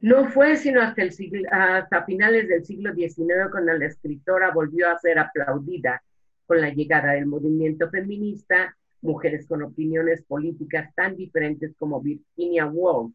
No 0.00 0.28
fue 0.28 0.56
sino 0.56 0.80
hasta, 0.82 2.04
finales 2.04 2.48
del 2.48 2.64
siglo 2.64 2.92
XIX 2.92 3.50
cuando 3.50 3.72
la 3.72 3.86
escritora 3.86 4.50
volvió 4.52 4.90
a 4.90 4.98
ser 4.98 5.18
aplaudida 5.18 6.02
con 6.46 6.60
la 6.60 6.70
llegada 6.70 7.12
del 7.12 7.26
movimiento 7.26 7.88
feminista 7.90 8.76
mujeres 9.06 9.46
con 9.46 9.62
opiniones 9.62 10.22
políticas 10.24 10.92
tan 10.94 11.16
diferentes 11.16 11.74
como 11.78 12.00
Virginia 12.00 12.66
Woolf, 12.66 13.14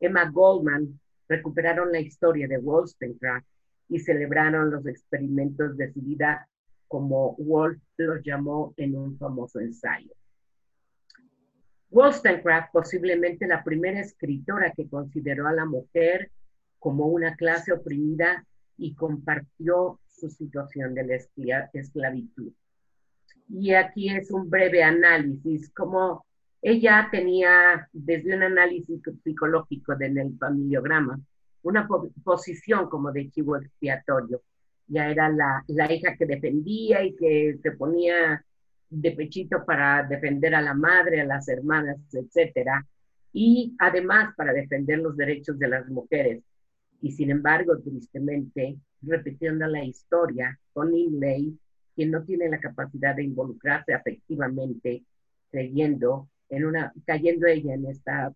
Emma 0.00 0.30
Goldman, 0.30 0.98
recuperaron 1.28 1.90
la 1.92 2.00
historia 2.00 2.46
de 2.46 2.58
Wollstonecraft 2.58 3.46
y 3.88 3.98
celebraron 3.98 4.70
los 4.70 4.86
experimentos 4.86 5.76
de 5.76 5.92
su 5.92 6.00
vida 6.00 6.48
como 6.92 7.34
Woolf 7.38 7.80
los 7.96 8.22
llamó 8.22 8.74
en 8.76 8.94
un 8.94 9.16
famoso 9.16 9.60
ensayo. 9.60 10.12
Wollstonecraft, 11.88 12.70
posiblemente 12.70 13.46
la 13.46 13.64
primera 13.64 13.98
escritora 14.00 14.74
que 14.76 14.86
consideró 14.90 15.48
a 15.48 15.54
la 15.54 15.64
mujer 15.64 16.30
como 16.78 17.06
una 17.06 17.34
clase 17.34 17.72
oprimida 17.72 18.46
y 18.76 18.94
compartió 18.94 20.00
su 20.06 20.28
situación 20.28 20.92
de 20.92 21.04
la 21.06 21.68
esclavitud. 21.72 22.52
Y 23.48 23.72
aquí 23.72 24.10
es 24.10 24.30
un 24.30 24.50
breve 24.50 24.82
análisis, 24.82 25.70
como 25.70 26.26
ella 26.60 27.08
tenía 27.10 27.88
desde 27.94 28.36
un 28.36 28.42
análisis 28.42 29.00
psicológico 29.24 29.94
en 29.98 30.18
el 30.18 30.36
familiograma, 30.36 31.18
una 31.62 31.88
posición 32.22 32.90
como 32.90 33.12
de 33.12 33.30
chivo 33.30 33.56
expiatorio. 33.56 34.42
Ya 34.92 35.10
era 35.10 35.28
la, 35.30 35.64
la 35.68 35.90
hija 35.92 36.16
que 36.16 36.26
defendía 36.26 37.02
y 37.02 37.14
que 37.16 37.58
se 37.62 37.72
ponía 37.72 38.44
de 38.90 39.12
pechito 39.12 39.64
para 39.64 40.02
defender 40.02 40.54
a 40.54 40.60
la 40.60 40.74
madre, 40.74 41.22
a 41.22 41.24
las 41.24 41.48
hermanas, 41.48 41.96
etcétera, 42.12 42.86
y 43.32 43.74
además 43.78 44.34
para 44.36 44.52
defender 44.52 44.98
los 44.98 45.16
derechos 45.16 45.58
de 45.58 45.68
las 45.68 45.88
mujeres. 45.88 46.42
Y 47.00 47.12
sin 47.12 47.30
embargo, 47.30 47.78
tristemente, 47.80 48.76
repitiendo 49.00 49.66
la 49.66 49.82
historia, 49.82 50.58
con 50.74 50.94
Inley 50.94 51.58
quien 51.94 52.10
no 52.10 52.22
tiene 52.24 52.48
la 52.48 52.60
capacidad 52.60 53.14
de 53.14 53.24
involucrarse 53.24 53.92
afectivamente, 53.92 55.04
creyendo 55.50 56.28
en 56.48 56.64
una, 56.64 56.92
cayendo 57.06 57.46
ella 57.46 57.74
en 57.74 57.86
esta 57.86 58.32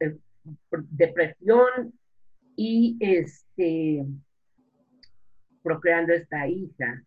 eh, 0.00 0.16
depresión 0.90 1.92
y 2.56 2.96
este, 3.00 4.04
procreando 5.62 6.12
esta 6.12 6.46
hija. 6.46 7.02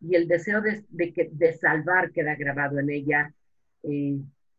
Y 0.00 0.16
el 0.16 0.26
deseo 0.26 0.60
de, 0.60 0.84
que, 1.12 1.30
de 1.32 1.52
salvar 1.54 2.10
queda 2.12 2.34
grabado 2.34 2.78
en 2.78 2.90
ella, 2.90 3.32
eh, 3.84 4.18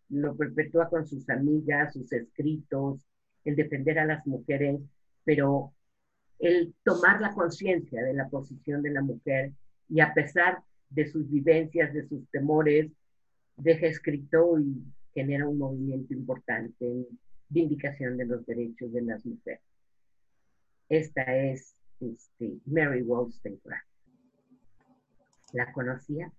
lo 0.09 0.35
perpetúa 0.35 0.89
con 0.89 1.05
sus 1.05 1.29
amigas, 1.29 1.93
sus 1.93 2.11
escritos, 2.11 3.01
el 3.43 3.55
defender 3.55 3.99
a 3.99 4.05
las 4.05 4.25
mujeres, 4.25 4.79
pero 5.23 5.73
el 6.39 6.73
tomar 6.83 7.19
la 7.19 7.33
conciencia 7.33 8.03
de 8.03 8.13
la 8.13 8.29
posición 8.29 8.81
de 8.81 8.91
la 8.91 9.01
mujer 9.01 9.51
y 9.89 9.99
a 9.99 10.13
pesar 10.13 10.59
de 10.89 11.07
sus 11.07 11.29
vivencias, 11.29 11.93
de 11.93 12.07
sus 12.07 12.29
temores, 12.29 12.91
deja 13.57 13.87
escrito 13.87 14.59
y 14.59 14.83
genera 15.13 15.47
un 15.47 15.57
movimiento 15.57 16.13
importante. 16.13 16.85
En 16.85 17.07
vindicación 17.53 18.17
de 18.17 18.25
los 18.25 18.45
derechos 18.45 18.91
de 18.91 19.01
las 19.01 19.25
mujeres. 19.25 19.61
Esta 20.89 21.23
es 21.37 21.75
este, 21.99 22.59
Mary 22.65 23.01
Wollstonecraft. 23.01 23.87
¿La 25.53 25.71
conocía? 25.71 26.31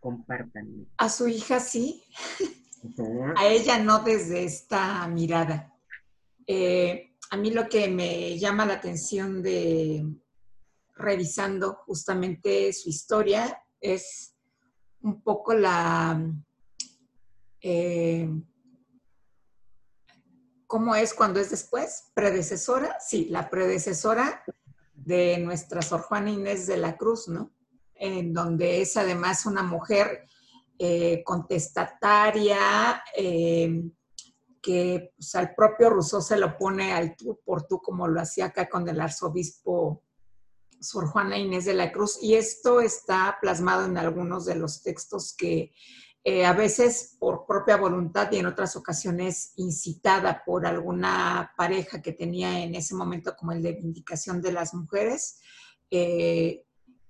Compártanme. 0.00 0.86
A 0.96 1.08
su 1.08 1.28
hija 1.28 1.60
sí, 1.60 2.04
a 3.36 3.46
ella 3.46 3.78
no 3.78 4.00
desde 4.00 4.44
esta 4.44 5.06
mirada. 5.08 5.74
Eh, 6.46 7.10
a 7.30 7.36
mí 7.36 7.50
lo 7.50 7.68
que 7.68 7.88
me 7.88 8.38
llama 8.38 8.64
la 8.64 8.74
atención 8.74 9.42
de 9.42 10.06
revisando 10.94 11.74
justamente 11.86 12.72
su 12.72 12.88
historia 12.88 13.62
es 13.80 14.34
un 15.02 15.22
poco 15.22 15.54
la... 15.54 16.20
Eh, 17.60 18.28
¿Cómo 20.68 20.94
es 20.94 21.14
cuando 21.14 21.40
es 21.40 21.50
después? 21.50 22.10
¿Predecesora? 22.12 22.98
Sí, 23.00 23.28
la 23.30 23.48
predecesora 23.48 24.44
de 24.92 25.38
nuestra 25.38 25.80
Sor 25.80 26.02
Juana 26.02 26.30
Inés 26.30 26.66
de 26.66 26.76
la 26.76 26.98
Cruz, 26.98 27.26
¿no? 27.26 27.54
En 27.94 28.34
donde 28.34 28.82
es 28.82 28.98
además 28.98 29.46
una 29.46 29.62
mujer 29.62 30.26
eh, 30.78 31.22
contestataria, 31.24 33.02
eh, 33.16 33.82
que 34.60 35.14
pues, 35.16 35.34
al 35.36 35.54
propio 35.54 35.88
Rousseau 35.88 36.20
se 36.20 36.36
lo 36.36 36.58
pone 36.58 36.92
al 36.92 37.16
tú 37.16 37.40
por 37.42 37.66
tú, 37.66 37.80
como 37.80 38.06
lo 38.06 38.20
hacía 38.20 38.44
acá 38.44 38.68
con 38.68 38.86
el 38.90 39.00
arzobispo 39.00 40.04
Sor 40.78 41.06
Juana 41.06 41.38
Inés 41.38 41.64
de 41.64 41.72
la 41.72 41.90
Cruz. 41.90 42.18
Y 42.20 42.34
esto 42.34 42.82
está 42.82 43.38
plasmado 43.40 43.86
en 43.86 43.96
algunos 43.96 44.44
de 44.44 44.56
los 44.56 44.82
textos 44.82 45.34
que 45.34 45.72
eh, 46.30 46.44
a 46.44 46.52
veces 46.52 47.16
por 47.18 47.46
propia 47.46 47.78
voluntad 47.78 48.30
y 48.30 48.36
en 48.36 48.44
otras 48.44 48.76
ocasiones 48.76 49.54
incitada 49.56 50.42
por 50.44 50.66
alguna 50.66 51.54
pareja 51.56 52.02
que 52.02 52.12
tenía 52.12 52.62
en 52.62 52.74
ese 52.74 52.94
momento 52.94 53.34
como 53.34 53.52
el 53.52 53.62
de 53.62 53.72
vindicación 53.72 54.42
de 54.42 54.52
las 54.52 54.74
mujeres, 54.74 55.40
eh, 55.90 56.66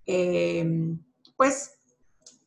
em, 0.06 1.04
pues 1.36 1.80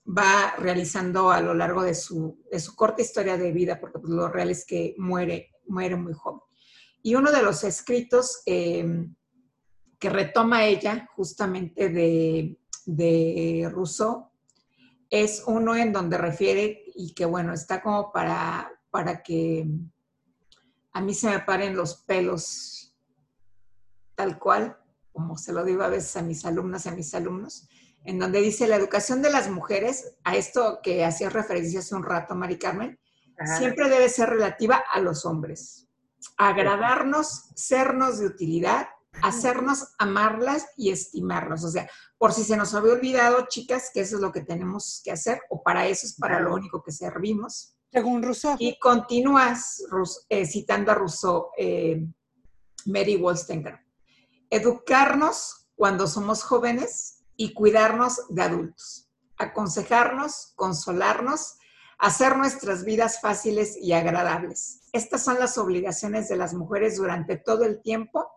va 0.08 0.56
realizando 0.60 1.30
a 1.30 1.42
lo 1.42 1.54
largo 1.54 1.84
de 1.84 1.94
su, 1.94 2.40
corta 2.78 3.01
historia 3.01 3.36
de 3.36 3.51
vida, 3.51 3.78
porque 3.78 4.00
pues, 4.00 4.13
lo 4.13 4.30
real 4.30 4.50
es 4.50 4.66
que 4.66 4.96
muere, 4.98 5.51
muere 5.68 5.98
muy 5.98 6.13
joven. 6.13 6.40
Y 7.04 7.16
uno 7.16 7.34
de 7.34 7.44
los 7.44 7.66
escritos 7.66 8.44
que 8.46 10.10
retoma 10.10 10.63
ella 10.63 11.10
justamente 11.18 11.90
de, 11.90 12.58
de 12.86 13.70
Rousseau 13.74 14.31
es 15.12 15.44
uno 15.46 15.75
en 15.75 15.91
donde 15.91 16.18
refiere 16.18 16.86
y 16.96 17.13
que 17.13 17.25
bueno, 17.25 17.53
está 17.53 17.84
como 17.84 18.12
para, 18.12 18.72
para 18.89 19.22
que 19.22 19.68
a 20.94 21.01
mí 21.01 21.13
se 21.13 21.30
me 21.30 21.39
paren 21.39 21.75
los 21.75 21.98
pelos 21.98 22.96
tal 24.15 24.39
cual, 24.39 24.77
como 25.12 25.38
se 25.38 25.51
lo 25.51 25.65
digo 25.65 25.84
a 25.84 25.89
veces 25.89 26.15
a 26.15 26.22
mis 26.22 26.46
alumnas 26.46 26.86
y 26.86 26.89
a 26.89 26.94
mis 26.94 27.13
alumnos, 27.13 27.68
en 28.06 28.20
donde 28.20 28.41
dice 28.41 28.68
la 28.68 28.77
educación 28.77 29.22
de 29.22 29.32
las 29.32 29.50
mujeres, 29.50 30.15
a 30.24 30.36
esto 30.36 30.80
que 30.82 31.03
hacía 31.03 31.30
referencia 31.30 31.80
hace 31.80 31.94
un 31.94 32.03
rato, 32.03 32.34
Mari 32.34 32.58
Carmen, 32.58 32.98
siempre 33.58 33.89
debe 33.89 34.08
ser 34.10 34.30
relativa 34.30 34.84
a 34.91 35.00
los 35.01 35.25
hombres. 35.25 35.88
Agradarnos, 36.38 37.50
sernos 37.56 38.20
de 38.20 38.27
utilidad 38.27 38.88
hacernos 39.21 39.93
amarlas 39.97 40.67
y 40.78 40.91
estimarlas. 40.91 41.63
O 41.63 41.69
sea, 41.69 41.89
por 42.17 42.34
si 42.34 42.43
se 42.43 42.58
nos 42.58 42.74
había 42.74 42.93
olvidado, 42.93 43.45
chicas, 43.47 43.91
que 43.93 44.02
eso 44.02 44.15
es 44.15 44.21
lo 44.21 44.32
que 44.32 44.41
tenemos 44.41 45.02
que 45.04 45.12
hacer, 45.12 45.41
o 45.50 45.62
para 45.63 45.88
eso 45.88 46.06
es 46.06 46.15
para 46.15 46.39
lo 46.39 46.54
único 46.54 46.84
que 46.84 46.91
servimos. 46.91 47.76
Según 47.91 48.24
Rousseau. 48.24 48.56
Y 48.58 48.80
continúas 48.80 49.84
eh, 50.30 50.45
citando 50.45 50.91
a 50.91 50.95
Rousseau, 50.95 51.50
eh, 51.58 52.06
Mary 52.86 53.17
Wollstonecraft. 53.17 53.84
Educarnos 54.50 55.67
cuando 55.76 56.08
somos 56.08 56.43
jóvenes 56.43 57.24
y 57.36 57.54
cuidarnos 57.54 58.21
de 58.30 58.43
adultos. 58.43 59.10
Aconsejarnos, 59.38 60.54
consolarnos, 60.56 61.58
hacer 61.97 62.38
nuestras 62.38 62.84
vidas 62.84 63.19
fáciles 63.21 63.78
y 63.78 63.93
agradables. 63.93 64.82
Estas 64.93 65.24
son 65.24 65.39
las 65.39 65.58
obligaciones 65.58 66.30
de 66.30 66.36
las 66.38 66.54
mujeres 66.54 66.97
durante 66.97 67.38
todo 67.38 67.63
el 67.63 67.82
tiempo 67.82 68.30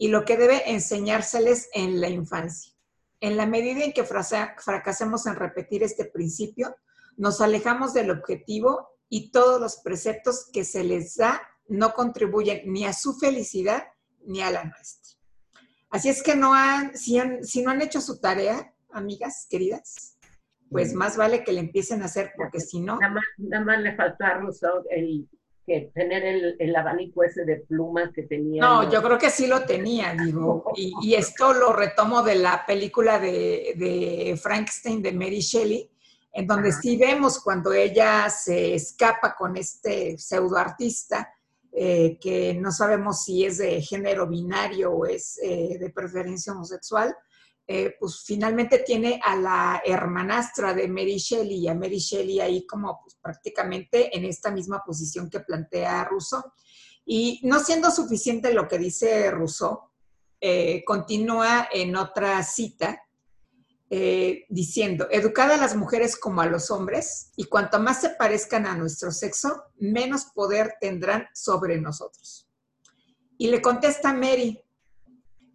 y 0.00 0.08
lo 0.08 0.24
que 0.24 0.38
debe 0.38 0.70
enseñárseles 0.70 1.68
en 1.74 2.00
la 2.00 2.08
infancia. 2.08 2.72
En 3.20 3.36
la 3.36 3.44
medida 3.44 3.84
en 3.84 3.92
que 3.92 4.04
fracasemos 4.04 5.26
en 5.26 5.36
repetir 5.36 5.82
este 5.82 6.06
principio, 6.06 6.74
nos 7.18 7.42
alejamos 7.42 7.92
del 7.92 8.10
objetivo 8.10 8.88
y 9.10 9.30
todos 9.30 9.60
los 9.60 9.76
preceptos 9.76 10.48
que 10.54 10.64
se 10.64 10.84
les 10.84 11.16
da 11.16 11.42
no 11.68 11.92
contribuyen 11.92 12.62
ni 12.72 12.86
a 12.86 12.94
su 12.94 13.18
felicidad 13.18 13.88
ni 14.24 14.40
a 14.40 14.50
la 14.50 14.64
nuestra. 14.64 15.18
Así 15.90 16.08
es 16.08 16.22
que 16.22 16.34
no 16.34 16.54
han, 16.54 16.96
si, 16.96 17.18
no 17.62 17.70
han 17.70 17.82
hecho 17.82 18.00
su 18.00 18.20
tarea, 18.20 18.74
amigas 18.92 19.46
queridas, 19.50 20.16
pues 20.70 20.94
más 20.94 21.18
vale 21.18 21.44
que 21.44 21.52
le 21.52 21.60
empiecen 21.60 22.00
a 22.00 22.06
hacer, 22.06 22.32
porque 22.38 22.60
si 22.60 22.80
no... 22.80 22.98
Nada 23.36 23.64
más, 23.66 23.80
le 23.82 23.94
faltó 23.96 24.24
a 24.24 24.38
Rousseau 24.38 24.82
el 24.88 25.28
que 25.66 25.90
tener 25.94 26.56
el, 26.58 26.76
abanico 26.76 27.22
ese 27.22 27.44
de 27.44 27.56
plumas 27.56 28.10
que 28.14 28.22
tenía. 28.22 28.62
No, 28.62 28.90
yo 28.90 29.02
creo 29.02 29.18
que 29.18 29.30
sí 29.30 29.46
lo 29.46 29.64
tenía, 29.64 30.14
digo. 30.14 30.72
Y, 30.74 31.14
esto 31.14 31.52
lo 31.52 31.72
retomo 31.72 32.22
de 32.22 32.36
la 32.36 32.64
película 32.66 33.18
de, 33.18 33.74
de 33.76 34.38
Frankenstein 34.40 35.02
de 35.02 35.12
Mary 35.12 35.40
Shelley, 35.40 35.90
en 36.32 36.46
donde 36.46 36.72
sí 36.72 36.96
vemos 36.96 37.40
cuando 37.42 37.72
ella 37.72 38.28
se 38.30 38.74
escapa 38.74 39.34
con 39.36 39.56
este 39.56 40.16
pseudoartista, 40.16 41.28
eh, 41.72 42.18
que 42.20 42.54
no 42.54 42.72
sabemos 42.72 43.22
si 43.22 43.44
es 43.44 43.58
de 43.58 43.80
género 43.80 44.26
binario 44.26 44.90
o 44.90 45.06
es 45.06 45.38
eh, 45.40 45.78
de 45.78 45.90
preferencia 45.90 46.52
homosexual, 46.52 47.14
eh, 47.72 47.94
pues 48.00 48.24
finalmente 48.26 48.80
tiene 48.80 49.20
a 49.24 49.36
la 49.36 49.80
hermanastra 49.84 50.74
de 50.74 50.88
Mary 50.88 51.18
Shelley 51.18 51.58
y 51.58 51.68
a 51.68 51.74
Mary 51.76 51.98
Shelley 51.98 52.40
ahí 52.40 52.66
como 52.66 53.00
pues, 53.00 53.14
prácticamente 53.22 54.16
en 54.16 54.24
esta 54.24 54.50
misma 54.50 54.82
posición 54.84 55.30
que 55.30 55.38
plantea 55.38 56.02
Rousseau. 56.02 56.42
Y 57.06 57.38
no 57.44 57.60
siendo 57.60 57.92
suficiente 57.92 58.52
lo 58.52 58.66
que 58.66 58.76
dice 58.76 59.30
Rousseau, 59.30 59.82
eh, 60.40 60.82
continúa 60.84 61.68
en 61.72 61.94
otra 61.94 62.42
cita 62.42 63.04
eh, 63.88 64.46
diciendo, 64.48 65.06
educad 65.08 65.52
a 65.52 65.56
las 65.56 65.76
mujeres 65.76 66.16
como 66.16 66.40
a 66.40 66.46
los 66.46 66.72
hombres 66.72 67.30
y 67.36 67.44
cuanto 67.44 67.78
más 67.78 68.00
se 68.00 68.10
parezcan 68.10 68.66
a 68.66 68.74
nuestro 68.74 69.12
sexo, 69.12 69.66
menos 69.78 70.24
poder 70.34 70.74
tendrán 70.80 71.28
sobre 71.34 71.80
nosotros. 71.80 72.48
Y 73.38 73.46
le 73.46 73.62
contesta 73.62 74.12
Mary, 74.12 74.60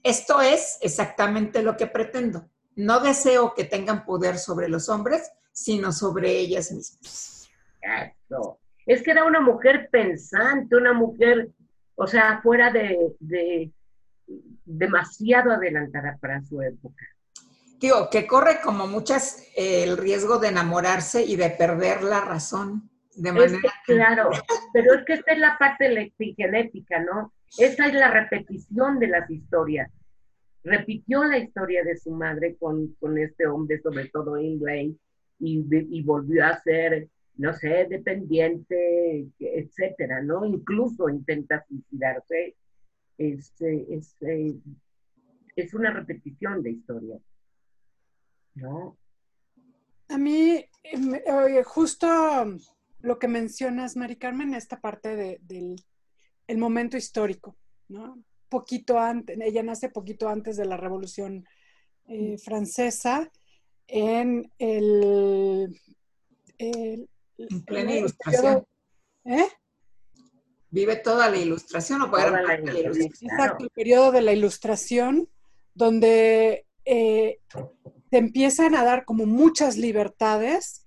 esto 0.06 0.40
es 0.40 0.78
exactamente 0.82 1.64
lo 1.64 1.76
que 1.76 1.88
pretendo. 1.88 2.48
No 2.76 3.00
deseo 3.00 3.56
que 3.56 3.64
tengan 3.64 4.06
poder 4.06 4.38
sobre 4.38 4.70
los 4.70 4.88
hombres, 4.88 5.32
sino 5.52 5.92
sobre 5.92 6.30
ellas 6.38 6.72
mismas. 6.72 7.50
Eso. 7.82 8.60
Es 8.86 9.02
que 9.02 9.12
era 9.12 9.26
una 9.26 9.42
mujer 9.42 9.90
pensante, 9.92 10.76
una 10.76 10.94
mujer, 10.94 11.50
o 11.96 12.06
sea, 12.06 12.40
fuera 12.44 12.72
de, 12.72 13.72
demasiado 14.64 15.52
adelantada 15.52 16.20
para 16.22 16.40
su 16.44 16.62
época. 16.62 17.04
Digo, 17.80 18.08
que 18.12 18.28
corre 18.28 18.62
como 18.64 18.86
muchas 18.86 19.44
el 19.56 19.98
riesgo 19.98 20.38
de 20.38 20.50
enamorarse 20.50 21.26
y 21.26 21.36
de 21.36 21.50
perder 21.50 22.04
la 22.04 22.22
razón. 22.22 22.92
De 23.16 23.32
manera 23.32 23.74
claro, 23.86 24.30
pero 24.72 24.94
es 24.94 25.06
que 25.06 25.14
esta 25.14 25.32
es 25.32 25.40
la 25.40 25.58
parte 25.58 25.88
epigenética, 26.00 27.00
¿no? 27.00 27.34
Esa 27.58 27.88
es 27.88 27.94
la 27.94 28.12
repetición 28.12 29.00
de 29.00 29.08
las 29.08 29.30
historias. 29.30 29.92
Repitió 30.64 31.24
la 31.24 31.38
historia 31.38 31.84
de 31.84 31.96
su 31.96 32.12
madre 32.12 32.56
con, 32.58 32.94
con 32.96 33.18
este 33.18 33.48
hombre, 33.48 33.80
sobre 33.82 34.10
todo 34.10 34.38
Inglay, 34.38 34.98
y, 35.40 35.66
y 35.72 36.04
volvió 36.04 36.46
a 36.46 36.60
ser, 36.62 37.08
no 37.36 37.54
sé, 37.54 37.86
dependiente, 37.90 39.28
etcétera, 39.40 40.22
¿no? 40.22 40.46
Incluso 40.46 41.10
intenta 41.10 41.64
suicidarse. 41.68 42.56
Es, 43.18 43.54
es, 43.62 44.18
es 45.56 45.74
una 45.74 45.92
repetición 45.92 46.62
de 46.62 46.72
historia, 46.72 47.18
¿no? 48.56 48.98
A 50.10 50.18
mí, 50.18 50.66
oye, 51.28 51.64
justo 51.64 52.08
lo 53.00 53.18
que 53.18 53.28
mencionas, 53.30 53.96
Mari 53.96 54.18
Carmen, 54.18 54.54
esta 54.54 54.82
parte 54.82 55.16
de, 55.16 55.40
del 55.44 55.78
el 56.48 56.58
momento 56.58 56.98
histórico, 56.98 57.56
¿no? 57.88 58.24
Poquito 58.50 59.00
antes, 59.00 59.38
ella 59.42 59.64
nace 59.64 59.90
poquito 59.90 60.30
antes 60.30 60.58
de 60.58 60.66
la 60.66 60.78
Revolución 60.78 61.46
eh, 62.08 62.38
Francesa, 62.38 63.32
en 63.88 64.52
el... 64.60 65.80
en 66.58 67.08
plena 67.66 67.96
ilustración. 67.96 68.66
¿Eh? 69.26 69.48
Vive 70.70 70.98
toda 70.98 71.30
la 71.30 71.38
ilustración 71.38 72.02
o 72.02 72.12
puede 72.12 72.32
la 72.32 72.60
ilustración. 72.60 73.32
Exacto, 73.32 73.64
el 73.64 73.70
periodo 73.72 74.12
de 74.12 74.22
la 74.22 74.34
ilustración, 74.34 75.30
donde 75.74 76.66
eh, 76.86 77.40
te 78.10 78.18
empiezan 78.18 78.76
a 78.76 78.84
dar 78.84 79.06
como 79.06 79.26
muchas 79.26 79.78
libertades 79.78 80.86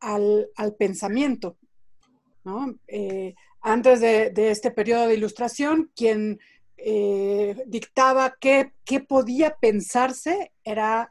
al, 0.00 0.48
pensamiento. 0.78 1.58
Eh, 2.86 3.34
antes 3.64 3.98
de, 4.00 4.30
este 4.50 4.70
periodo 4.70 5.08
de 5.08 5.14
ilustración, 5.14 5.90
quien 5.96 6.38
eh, 6.76 7.56
dictaba 7.66 8.36
qué, 8.38 8.72
podía 9.08 9.56
pensarse 9.56 10.52
era 10.62 11.10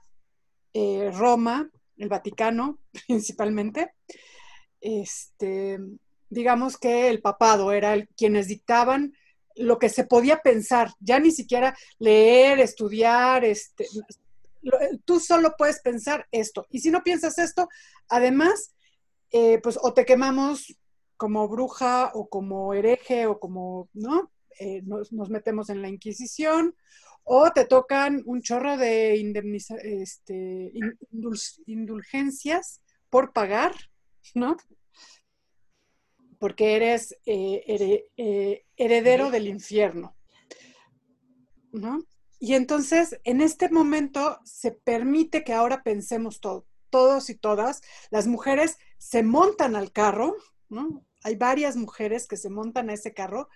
eh, 0.72 1.10
Roma, 1.12 1.68
el 1.98 2.10
Vaticano 2.10 2.78
principalmente. 3.08 3.96
Este, 4.80 5.80
digamos 6.30 6.78
que 6.78 7.10
el 7.10 7.22
papado 7.22 7.72
era 7.72 7.96
el, 7.96 8.08
quienes 8.10 8.48
dictaban 8.48 9.16
lo 9.56 9.80
que 9.80 9.90
se 9.90 10.04
podía 10.04 10.38
pensar, 10.38 10.92
ya 11.00 11.20
ni 11.20 11.32
siquiera 11.32 11.76
leer, 11.98 12.60
estudiar, 12.60 13.46
este, 13.46 13.88
tú 15.06 15.20
solo 15.20 15.56
puedes 15.58 15.80
pensar 15.80 16.28
esto. 16.32 16.68
Y 16.70 16.82
si 16.82 16.92
no 16.92 17.02
piensas 17.04 17.40
esto, 17.40 17.68
además, 18.10 18.76
eh, 19.32 19.60
pues 19.64 19.80
o 19.82 19.92
te 19.92 20.06
quemamos 20.06 20.76
como 21.24 21.48
bruja 21.48 22.12
o 22.16 22.28
como 22.28 22.74
hereje 22.74 23.28
o 23.28 23.40
como, 23.40 23.88
¿no? 23.94 24.30
Eh, 24.60 24.82
nos, 24.84 25.30
metemos 25.30 25.70
en 25.70 25.82
la 25.82 25.88
Inquisición 25.88 26.76
o 27.24 27.50
te 27.52 27.64
tocan 27.64 28.22
un 28.26 28.42
chorro 28.42 28.76
de 28.76 29.14
este, 29.72 30.74
indulgencias 31.66 32.82
por 33.10 33.32
pagar, 33.32 33.74
¿no? 34.36 34.58
Porque 36.40 36.76
eres 36.76 37.18
eh, 37.26 38.66
heredero 38.76 39.32
del 39.32 39.48
infierno, 39.48 40.18
¿no? 41.72 42.02
Y 42.38 42.56
entonces, 42.56 43.18
en 43.24 43.40
este 43.40 43.70
momento, 43.70 44.40
se 44.44 44.72
permite 44.72 45.46
que 45.46 45.54
ahora 45.54 45.84
pensemos 45.84 46.42
todo, 46.42 46.68
todos 46.90 47.30
y 47.30 47.36
todas. 47.36 47.82
Las 48.12 48.28
mujeres 48.28 48.78
se 48.98 49.24
montan 49.24 49.78
al 49.78 49.94
carro, 49.94 50.36
¿no? 50.68 51.06
Hay 51.24 51.36
varias 51.36 51.76
mujeres 51.76 52.28
que 52.28 52.38
se 52.38 52.50
montan 52.50 52.90
a 52.90 52.94
ese 52.94 53.14
carro, 53.14 53.50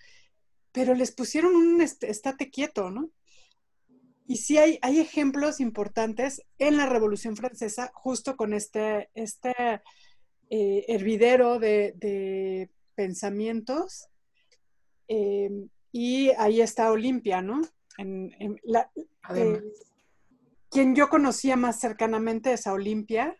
pero 0.72 0.94
les 0.94 1.12
pusieron 1.12 1.56
un 1.56 1.82
estate 1.82 2.50
quieto, 2.50 2.90
¿no? 2.92 3.10
Y 4.26 4.38
sí 4.38 4.58
hay, 4.58 4.78
hay 4.82 5.00
ejemplos 5.00 5.60
importantes 5.62 6.42
en 6.58 6.76
la 6.76 6.86
Revolución 6.86 7.36
Francesa, 7.38 7.92
justo 7.94 8.36
con 8.36 8.54
este, 8.54 9.10
este 9.14 9.82
eh, 10.50 10.86
hervidero 10.88 11.60
de, 11.60 12.70
pensamientos. 12.96 14.10
Eh, 15.08 15.50
y 15.92 16.30
ahí 16.38 16.62
está 16.62 16.92
Olimpia, 16.92 17.42
¿no? 17.42 17.62
en, 17.98 18.60
la, 18.64 18.92
eh, 19.36 19.62
quien 20.70 20.96
yo 20.96 21.10
conocía 21.10 21.56
más 21.56 21.80
cercanamente 21.80 22.54
es 22.54 22.68
a 22.68 22.74
Olimpia, 22.74 23.38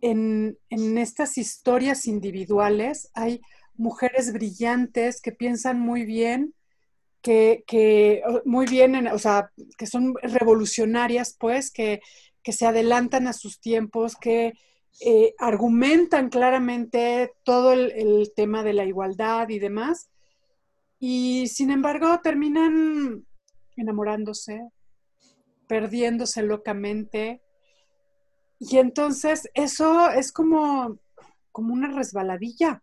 En, 0.00 0.58
estas 0.70 1.38
historias 1.38 2.06
individuales 2.06 3.10
hay 3.14 3.40
mujeres 3.74 4.32
brillantes 4.32 5.20
que 5.20 5.32
piensan 5.32 5.80
muy 5.80 6.04
bien, 6.04 6.54
que, 7.22 8.22
muy 8.44 8.66
bien, 8.66 9.06
o 9.08 9.18
sea, 9.18 9.50
que 9.78 9.86
son 9.86 10.14
revolucionarias, 10.22 11.34
pues, 11.38 11.70
que 11.70 12.00
se 12.44 12.66
adelantan 12.66 13.26
a 13.26 13.32
sus 13.32 13.60
tiempos, 13.60 14.16
que 14.16 14.52
eh, 15.00 15.34
argumentan 15.38 16.28
claramente 16.28 17.32
todo 17.42 17.72
el, 17.72 18.32
tema 18.36 18.62
de 18.62 18.74
la 18.74 18.84
igualdad 18.84 19.48
y 19.48 19.58
demás, 19.58 20.10
y 21.00 21.48
sin 21.48 21.70
embargo 21.70 22.20
terminan 22.22 23.26
enamorándose, 23.76 24.68
perdiéndose 25.66 26.42
locamente, 26.42 27.42
y 28.60 28.78
entonces 28.78 29.50
eso 29.54 30.10
es 30.10 30.30
como, 30.30 30.98
como 31.50 31.74
una 31.74 31.88
resbaladilla, 31.88 32.82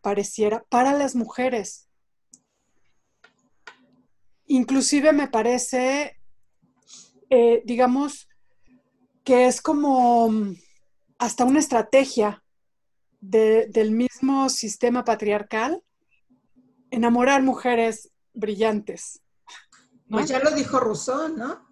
pareciera, 0.00 0.64
para 0.68 0.92
las 0.92 1.16
mujeres. 1.16 1.88
Inclusive 4.46 5.12
me 5.12 5.26
parece, 5.26 6.16
eh, 7.28 7.62
digamos, 7.64 8.28
que 9.24 9.46
es 9.46 9.60
como 9.60 10.30
hasta 11.18 11.44
una 11.44 11.58
estrategia 11.58 12.42
del 13.20 13.90
mismo 13.90 14.48
sistema 14.50 15.04
patriarcal, 15.04 15.82
enamorar 16.90 17.42
mujeres 17.42 18.10
brillantes. 18.34 19.22
Pues 20.08 20.28
ya 20.28 20.38
lo 20.40 20.50
dijo 20.50 20.78
Rousseau, 20.78 21.28
¿no? 21.28 21.66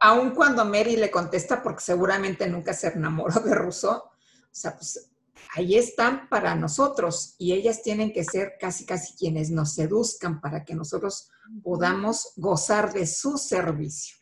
Aun, 0.00 0.30
cuando 0.30 0.64
Mary 0.64 0.96
le 0.96 1.10
contesta, 1.10 1.62
porque 1.62 1.82
seguramente 1.82 2.48
nunca 2.48 2.72
se 2.72 2.88
enamoró 2.88 3.40
de 3.40 3.54
Rousseau, 3.54 3.96
o 3.96 4.12
sea, 4.50 4.76
pues 4.76 5.10
ahí 5.56 5.76
están 5.76 6.28
para 6.28 6.54
nosotros 6.54 7.34
y 7.38 7.52
ellas 7.52 7.82
tienen 7.82 8.12
que 8.12 8.24
ser 8.24 8.54
casi, 8.60 8.84
casi 8.86 9.14
quienes 9.16 9.50
nos 9.50 9.74
seduzcan 9.74 10.40
para 10.40 10.64
que 10.64 10.74
nosotros 10.74 11.30
podamos 11.62 12.32
gozar 12.36 12.92
de 12.92 13.06
su 13.06 13.38
servicio. 13.38 14.19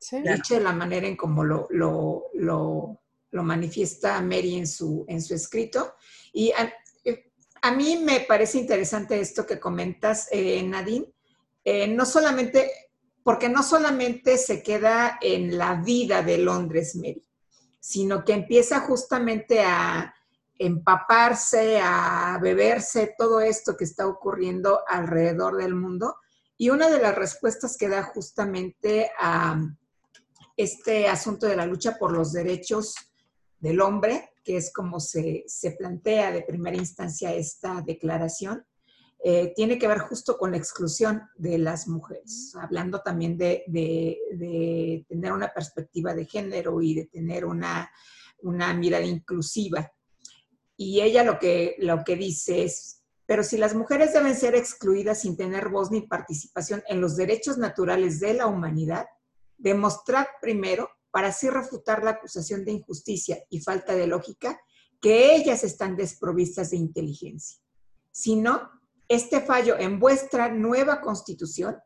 Dicho 0.00 0.54
de 0.54 0.60
la 0.60 0.72
manera 0.72 1.06
en 1.06 1.16
como 1.16 1.44
lo, 1.44 1.68
lo, 1.70 3.00
manifiesta 3.32 4.20
Mary 4.22 4.56
en 4.56 4.66
su, 4.66 5.04
en 5.08 5.20
su 5.20 5.34
escrito. 5.34 5.94
Y 6.32 6.52
eh, 7.04 7.32
a, 7.62 7.72
mí 7.72 7.96
me 7.96 8.20
parece 8.20 8.58
interesante 8.58 9.20
esto 9.20 9.44
que 9.44 9.58
comentas, 9.58 10.28
eh, 10.30 10.62
Nadine, 10.62 11.12
eh, 11.64 11.88
no 11.88 12.06
solamente, 12.06 12.70
porque 13.22 13.48
no 13.48 13.62
solamente 13.62 14.38
se 14.38 14.62
queda 14.62 15.18
en 15.20 15.58
la 15.58 15.74
vida 15.74 16.22
de 16.22 16.38
Londres, 16.38 16.94
Mary, 16.94 17.24
sino 17.80 18.24
que 18.24 18.34
empieza 18.34 18.80
justamente 18.80 19.60
a 19.60 20.14
empaparse, 20.58 21.80
a 21.80 22.38
beberse 22.40 23.14
todo 23.16 23.40
esto 23.40 23.76
que 23.76 23.84
está 23.84 24.06
ocurriendo 24.06 24.80
alrededor 24.86 25.56
del 25.56 25.74
mundo. 25.74 26.16
Y 26.56 26.70
una 26.70 26.88
de 26.88 27.00
las 27.00 27.14
respuestas 27.14 27.76
que 27.76 27.88
da 27.88 28.02
justamente 28.02 29.10
a, 29.18 29.60
este 30.58 31.06
asunto 31.06 31.46
de 31.46 31.54
la 31.54 31.64
lucha 31.64 31.96
por 31.98 32.12
los 32.12 32.32
derechos 32.32 32.94
del 33.60 33.80
hombre, 33.80 34.30
que 34.42 34.56
es 34.56 34.72
como 34.72 34.98
se, 34.98 35.44
plantea 35.78 36.32
de 36.32 36.42
primera 36.42 36.76
instancia 36.76 37.32
esta 37.32 37.80
declaración, 37.80 38.66
eh, 39.22 39.52
tiene 39.54 39.78
que 39.78 39.86
ver 39.86 39.98
justo 39.98 40.36
con 40.36 40.50
la 40.50 40.56
exclusión 40.56 41.22
de 41.36 41.58
las 41.58 41.86
mujeres, 41.86 42.52
hablando 42.60 43.00
también 43.02 43.38
de, 43.38 43.64
tener 45.08 45.32
una 45.32 45.52
perspectiva 45.54 46.12
de 46.12 46.26
género 46.26 46.82
y 46.82 46.94
de 46.94 47.06
tener 47.06 47.44
una, 47.44 47.88
mirada 48.42 49.04
inclusiva. 49.04 49.92
Y 50.76 51.00
ella 51.02 51.22
lo 51.22 51.38
que, 51.38 51.76
lo 51.78 52.02
que 52.02 52.16
dice 52.16 52.64
es, 52.64 53.04
pero 53.26 53.44
si 53.44 53.58
las 53.58 53.74
mujeres 53.74 54.12
deben 54.12 54.34
ser 54.34 54.56
excluidas 54.56 55.20
sin 55.20 55.36
tener 55.36 55.68
voz 55.68 55.92
ni 55.92 56.02
participación 56.02 56.82
en 56.88 57.00
los 57.00 57.16
derechos 57.16 57.58
naturales 57.58 58.18
de 58.18 58.34
la 58.34 58.46
humanidad, 58.46 59.06
demostrar 59.58 60.28
primero, 60.40 60.88
para 61.10 61.28
así 61.28 61.50
refutar 61.50 62.04
la 62.04 62.12
acusación 62.12 62.64
de 62.64 62.72
injusticia 62.72 63.44
y 63.50 63.60
falta 63.60 63.94
de 63.94 64.06
lógica, 64.06 64.60
que 65.00 65.34
ellas 65.36 65.64
están 65.64 65.96
desprovistas 65.96 66.70
de 66.70 66.76
inteligencia. 66.76 67.60
Si 68.10 68.36
no, 68.36 68.70
este 69.08 69.40
fallo 69.40 69.78
en 69.78 69.98
vuestra 69.98 70.48
nueva 70.48 71.00
constitución 71.00 71.76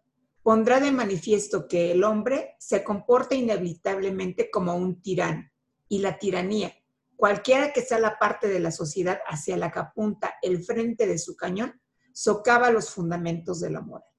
pondrá 0.43 0.81
de 0.81 0.91
manifiesto 0.91 1.69
que 1.69 1.93
el 1.93 2.05
hombre 2.05 2.57
se 2.59 2.83
comporta 2.83 3.35
inevitablemente 3.35 4.51
como 4.51 4.75
un 4.75 5.01
tirano 5.01 5.49
y 5.89 5.99
la 5.99 6.19
tiranía, 6.19 6.75
cualquiera 7.17 7.73
que 7.73 7.83
sea 7.83 8.01
la 8.01 8.19
parte 8.19 8.49
de 8.49 8.59
la 8.59 8.73
sociedad 8.73 9.21
hacia 9.27 9.57
la 9.57 9.71
que 9.71 9.79
apunta 9.79 10.35
el 10.43 10.65
frente 10.65 11.07
de 11.07 11.19
su 11.19 11.37
cañón, 11.37 11.81
socava 12.13 12.71
los 12.71 12.91
fundamentos 12.91 13.61
de 13.61 13.71
la 13.71 13.81
moral. 13.81 14.12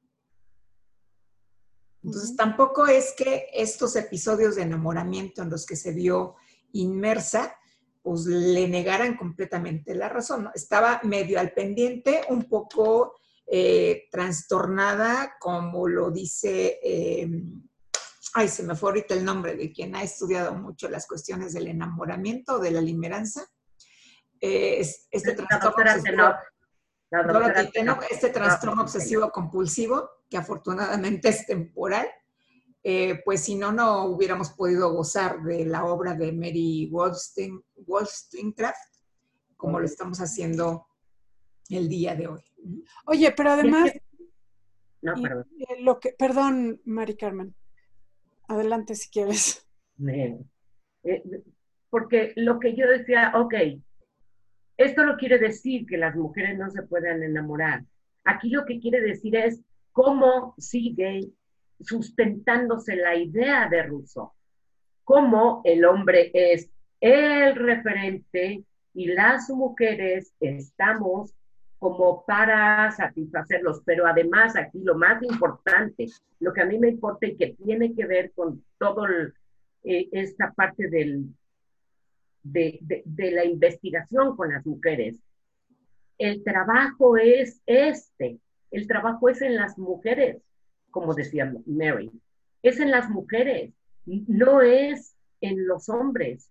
Entonces, 2.03 2.35
tampoco 2.35 2.85
es 2.85 3.13
que 3.15 3.47
estos 3.53 3.95
episodios 3.95 4.55
de 4.55 4.63
enamoramiento 4.63 5.41
en 5.41 5.49
los 5.49 5.65
que 5.65 5.75
se 5.75 5.93
vio 5.93 6.35
inmersa 6.73 7.55
pues 8.03 8.25
le 8.25 8.67
negaran 8.67 9.15
completamente 9.15 9.95
la 9.95 10.09
razón. 10.09 10.49
Estaba 10.53 10.99
medio 11.03 11.39
al 11.39 11.53
pendiente, 11.53 12.21
un 12.27 12.43
poco 12.43 13.15
eh, 13.47 14.09
trastornada, 14.11 15.37
como 15.39 15.87
lo 15.87 16.11
dice, 16.11 16.79
eh, 16.83 17.29
ay, 18.33 18.49
se 18.49 18.63
me 18.63 18.75
fue 18.75 18.89
ahorita 18.89 19.13
el 19.13 19.23
nombre 19.23 19.55
de 19.55 19.71
quien 19.71 19.95
ha 19.95 20.03
estudiado 20.03 20.53
mucho 20.53 20.89
las 20.89 21.07
cuestiones 21.07 21.53
del 21.53 21.67
enamoramiento, 21.67 22.59
de 22.59 22.71
la 22.71 22.81
limeranza. 22.81 23.47
Eh, 24.41 24.85
este 25.09 25.33
trastorno 25.33 26.35
este 28.09 28.29
trastorno 28.29 28.81
obsesivo 28.81 29.29
compulsivo, 29.29 30.09
que 30.33 30.39
afortunadamente 30.39 31.29
es 31.29 31.45
temporal, 31.45 32.07
eh, 32.83 33.21
pues 33.23 33.41
si 33.41 33.53
no, 33.53 33.71
no 33.71 34.05
hubiéramos 34.05 34.49
podido 34.49 34.91
gozar 34.91 35.43
de 35.43 35.63
la 35.63 35.85
obra 35.85 36.15
de 36.15 36.31
Mary 36.31 36.89
Wollstonecraft 36.91 38.95
como 39.55 39.79
lo 39.79 39.85
estamos 39.85 40.17
haciendo 40.21 40.87
el 41.69 41.87
día 41.87 42.15
de 42.15 42.29
hoy. 42.29 42.41
Oye, 43.05 43.31
pero 43.37 43.51
además... 43.51 43.91
No, 45.03 45.13
perdón. 45.21 45.45
Lo 45.81 45.99
que, 45.99 46.15
perdón, 46.17 46.81
Mari 46.83 47.15
Carmen. 47.15 47.53
Adelante 48.47 48.95
si 48.95 49.11
quieres. 49.11 49.67
Eh, 51.03 51.23
porque 51.91 52.33
lo 52.37 52.59
que 52.59 52.75
yo 52.75 52.87
decía, 52.87 53.33
ok, 53.35 53.53
esto 54.77 55.05
no 55.05 55.15
quiere 55.17 55.37
decir 55.37 55.85
que 55.85 55.97
las 55.97 56.15
mujeres 56.15 56.57
no 56.57 56.71
se 56.71 56.81
puedan 56.81 57.21
enamorar. 57.21 57.85
Aquí 58.23 58.49
lo 58.49 58.65
que 58.65 58.79
quiere 58.79 58.99
decir 58.99 59.35
es 59.35 59.61
cómo 59.93 60.55
sigue 60.57 61.29
sustentándose 61.79 62.95
la 62.95 63.15
idea 63.15 63.69
de 63.69 63.83
Rousseau, 63.83 64.31
cómo 65.03 65.61
el 65.63 65.85
hombre 65.85 66.31
es 66.33 66.69
el 66.99 67.55
referente 67.55 68.63
y 68.93 69.07
las 69.07 69.49
mujeres 69.49 70.33
estamos 70.39 71.33
como 71.79 72.23
para 72.25 72.91
satisfacerlos, 72.91 73.81
pero 73.85 74.07
además 74.07 74.55
aquí 74.55 74.79
lo 74.83 74.95
más 74.95 75.21
importante, 75.21 76.07
lo 76.39 76.53
que 76.53 76.61
a 76.61 76.65
mí 76.65 76.79
me 76.79 76.89
importa 76.89 77.27
y 77.27 77.35
que 77.35 77.57
tiene 77.61 77.93
que 77.93 78.05
ver 78.05 78.31
con 78.33 78.63
todo 78.77 79.05
eh, 79.83 80.07
esta 80.13 80.53
parte 80.53 80.89
del, 80.89 81.25
de, 82.41 82.79
de 83.03 83.31
la 83.31 83.43
investigación 83.43 84.37
con 84.37 84.53
las 84.53 84.65
mujeres, 84.65 85.19
el 86.17 86.41
trabajo 86.41 87.17
es 87.17 87.61
este, 87.65 88.39
el 88.73 88.87
trabajo 88.87 89.29
es 89.29 89.41
en 89.41 89.55
las 89.55 89.77
mujeres 89.77 90.41
como 90.93 91.15
decía 91.15 91.51
Mary, 91.65 92.11
es 92.61 92.79
en 92.79 92.91
las 92.91 93.09
mujeres, 93.09 93.73
no 94.05 94.61
es 94.61 95.17
en 95.41 95.67
los 95.67 95.89
hombres, 95.89 96.49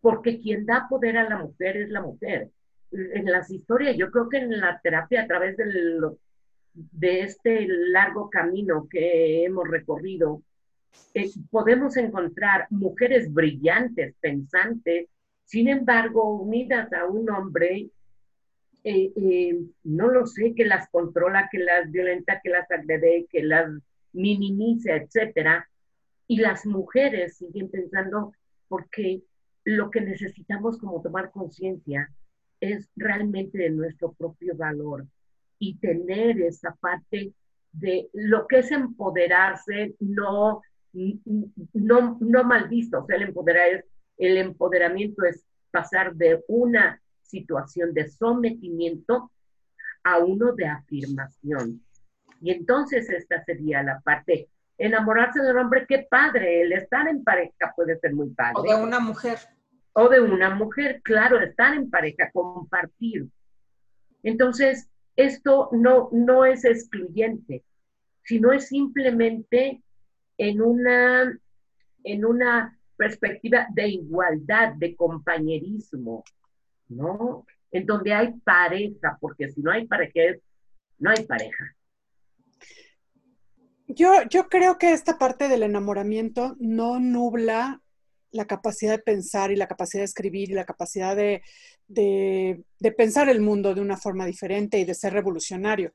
porque 0.00 0.40
quien 0.40 0.66
da 0.66 0.88
poder 0.90 1.16
a 1.16 1.28
la 1.28 1.38
mujer 1.38 1.76
es 1.76 1.88
la 1.90 2.02
mujer. 2.02 2.50
En 2.90 3.26
las 3.26 3.48
historias, 3.50 3.96
yo 3.96 4.10
creo 4.10 4.28
que 4.28 4.38
en 4.38 4.60
la 4.60 4.80
terapia, 4.82 5.22
a 5.22 5.26
través 5.28 5.56
de 6.74 7.20
este 7.20 7.66
largo 7.68 8.28
camino 8.28 8.88
que 8.90 9.44
hemos 9.44 9.68
recorrido, 9.68 10.42
eh, 11.14 11.30
podemos 11.50 11.96
encontrar 11.96 12.66
mujeres 12.70 13.32
brillantes, 13.32 14.16
pensantes, 14.20 15.08
sin 15.44 15.68
embargo, 15.68 16.40
unidas 16.40 16.92
a 16.92 17.06
un 17.06 17.30
hombre, 17.30 17.88
eh, 18.88 19.12
eh, 19.16 19.58
no 19.82 20.06
lo 20.06 20.26
sé, 20.26 20.54
que 20.54 20.64
las 20.64 20.88
controla, 20.90 21.48
que 21.50 21.58
las 21.58 21.90
violenta, 21.90 22.40
que 22.40 22.50
las 22.50 22.70
agrede, 22.70 23.26
que 23.28 23.42
las 23.42 23.68
minimiza, 24.12 24.94
etcétera. 24.94 25.68
Y 26.28 26.36
las 26.36 26.64
mujeres 26.66 27.36
siguen 27.36 27.68
pensando, 27.68 28.32
porque 28.68 29.22
lo 29.64 29.90
que 29.90 30.02
necesitamos 30.02 30.78
como 30.78 31.02
tomar 31.02 31.32
conciencia 31.32 32.12
es 32.60 32.88
realmente 32.94 33.58
de 33.58 33.70
nuestro 33.70 34.12
propio 34.12 34.56
valor 34.56 35.04
y 35.58 35.78
tener 35.78 36.40
esa 36.40 36.72
parte 36.76 37.32
de 37.72 38.08
lo 38.12 38.46
que 38.46 38.60
es 38.60 38.70
empoderarse, 38.70 39.96
no, 39.98 40.62
no, 41.72 42.18
no 42.20 42.44
mal 42.44 42.68
visto. 42.68 43.02
O 43.02 43.06
sea, 43.06 43.16
el, 43.16 43.22
empoderar 43.22 43.84
el 44.16 44.36
empoderamiento 44.36 45.24
es 45.24 45.44
pasar 45.72 46.14
de 46.14 46.44
una 46.46 47.02
situación 47.26 47.92
de 47.94 48.08
sometimiento 48.08 49.30
a 50.04 50.18
uno 50.18 50.52
de 50.52 50.66
afirmación. 50.66 51.82
Y 52.40 52.52
entonces 52.52 53.08
esta 53.10 53.44
sería 53.44 53.82
la 53.82 54.00
parte. 54.00 54.48
Enamorarse 54.78 55.40
de 55.40 55.50
un 55.50 55.58
hombre, 55.58 55.86
qué 55.88 56.06
padre, 56.08 56.62
el 56.62 56.72
estar 56.72 57.08
en 57.08 57.24
pareja 57.24 57.72
puede 57.74 57.98
ser 57.98 58.14
muy 58.14 58.30
padre. 58.30 58.54
O 58.56 58.62
de 58.62 58.74
una 58.74 59.00
mujer. 59.00 59.38
O 59.94 60.08
de 60.08 60.20
una 60.20 60.50
mujer, 60.50 61.00
claro, 61.02 61.40
estar 61.40 61.74
en 61.74 61.90
pareja, 61.90 62.30
compartir. 62.32 63.26
Entonces, 64.22 64.88
esto 65.16 65.70
no, 65.72 66.10
no 66.12 66.44
es 66.44 66.64
excluyente, 66.64 67.64
sino 68.22 68.52
es 68.52 68.68
simplemente 68.68 69.82
en 70.36 70.60
una, 70.60 71.38
en 72.04 72.24
una 72.24 72.78
perspectiva 72.96 73.66
de 73.70 73.88
igualdad, 73.88 74.74
de 74.74 74.94
compañerismo, 74.94 76.24
¿no? 76.88 77.46
En 77.70 77.86
donde 77.86 78.12
hay 78.12 78.32
pareja, 78.44 79.18
porque 79.20 79.50
si 79.50 79.60
no 79.60 79.70
hay 79.70 79.86
pareja, 79.86 80.38
no 80.98 81.10
hay 81.10 81.24
pareja. 81.24 81.76
Yo, 83.88 84.48
creo 84.50 84.78
que 84.78 84.92
esta 84.92 85.16
parte 85.16 85.48
del 85.48 85.62
enamoramiento 85.62 86.56
no 86.58 86.98
nubla 86.98 87.80
la 88.32 88.46
capacidad 88.46 88.92
de 88.92 89.02
pensar 89.02 89.52
y 89.52 89.56
la 89.56 89.68
capacidad 89.68 90.00
de 90.00 90.06
escribir 90.06 90.50
y 90.50 90.54
la 90.54 90.64
capacidad 90.64 91.14
de, 91.16 91.42
pensar 92.96 93.28
el 93.28 93.40
mundo 93.40 93.74
de 93.74 93.80
una 93.80 93.96
forma 93.96 94.26
diferente 94.26 94.78
y 94.78 94.84
de 94.84 94.94
ser 94.94 95.12
revolucionario. 95.12 95.92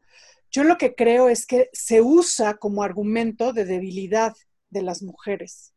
Yo 0.49 0.63
lo 0.63 0.77
que 0.77 0.95
creo 0.95 1.27
es 1.27 1.45
que 1.45 1.69
se 1.73 2.01
usa 2.01 2.55
como 2.55 2.83
argumento 2.83 3.51
de 3.51 3.65
debilidad 3.65 4.33
de 4.69 4.81
las 4.83 5.03
mujeres. 5.03 5.73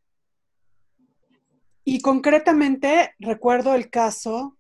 Y 1.85 2.01
concretamente 2.01 3.15
recuerdo 3.19 3.75
el 3.75 3.91
caso 3.91 4.57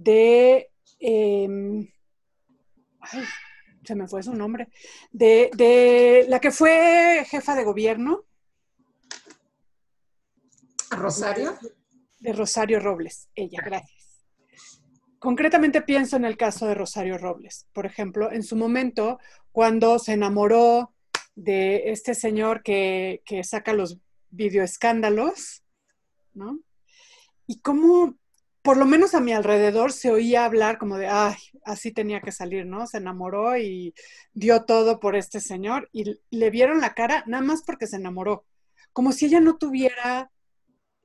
de... 0.00 0.70
Em, 0.98 1.88
se 3.84 3.94
me 3.94 4.06
fue 4.06 4.22
su 4.22 4.34
nombre, 4.34 4.68
de, 5.10 6.26
la 6.28 6.38
que 6.38 6.50
fue 6.50 7.24
jefa 7.26 7.54
de 7.54 7.64
gobierno. 7.64 8.24
Rosario? 10.90 11.56
De 12.18 12.32
Rosario 12.32 12.80
Robles, 12.80 13.28
ella, 13.34 13.60
gracias. 13.64 14.26
Concretamente 15.18 15.82
pienso 15.82 16.16
en 16.16 16.24
el 16.24 16.36
caso 16.36 16.66
de 16.66 16.74
Rosario 16.74 17.18
Robles. 17.18 17.66
Por 17.72 17.86
ejemplo, 17.86 18.30
en 18.30 18.42
su 18.42 18.56
momento, 18.56 19.18
cuando 19.52 19.98
se 19.98 20.12
enamoró 20.12 20.94
de 21.34 21.90
este 21.90 22.14
señor 22.14 22.62
que, 22.62 23.22
que 23.24 23.44
saca 23.44 23.72
los 23.72 23.98
videoescándalos, 24.30 25.62
¿no? 26.34 26.60
Y 27.46 27.60
cómo 27.60 28.19
por 28.62 28.76
lo 28.76 28.84
menos 28.84 29.14
a 29.14 29.20
mi 29.20 29.32
alrededor 29.32 29.92
se 29.92 30.10
oía 30.10 30.44
hablar 30.44 30.78
como 30.78 30.98
de, 30.98 31.06
ay, 31.06 31.36
así 31.64 31.92
tenía 31.92 32.20
que 32.20 32.32
salir, 32.32 32.66
¿no? 32.66 32.86
Se 32.86 32.98
enamoró 32.98 33.56
y 33.56 33.94
dio 34.34 34.64
todo 34.64 35.00
por 35.00 35.16
este 35.16 35.40
señor 35.40 35.88
y 35.92 36.18
le 36.30 36.50
vieron 36.50 36.80
la 36.80 36.94
cara 36.94 37.24
nada 37.26 37.42
más 37.42 37.62
porque 37.62 37.86
se 37.86 37.96
enamoró, 37.96 38.44
como 38.92 39.12
si 39.12 39.26
ella 39.26 39.40
no 39.40 39.56
tuviera 39.56 40.30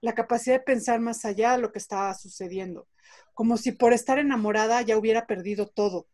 la 0.02 0.14
capacidad 0.14 0.56
de 0.58 0.64
pensar 0.64 1.00
más 1.00 1.24
allá 1.24 1.54
de 1.54 1.60
lo 1.60 1.72
que 1.72 1.80
estaba 1.80 2.14
sucediendo, 2.14 2.88
como 3.34 3.58
si 3.58 3.72
por 3.72 3.94
estar 3.94 4.20
enamorada 4.20 4.82
ya 4.82 4.98
hubiera 4.98 5.26
perdido 5.26 5.68
todo. 5.68 6.08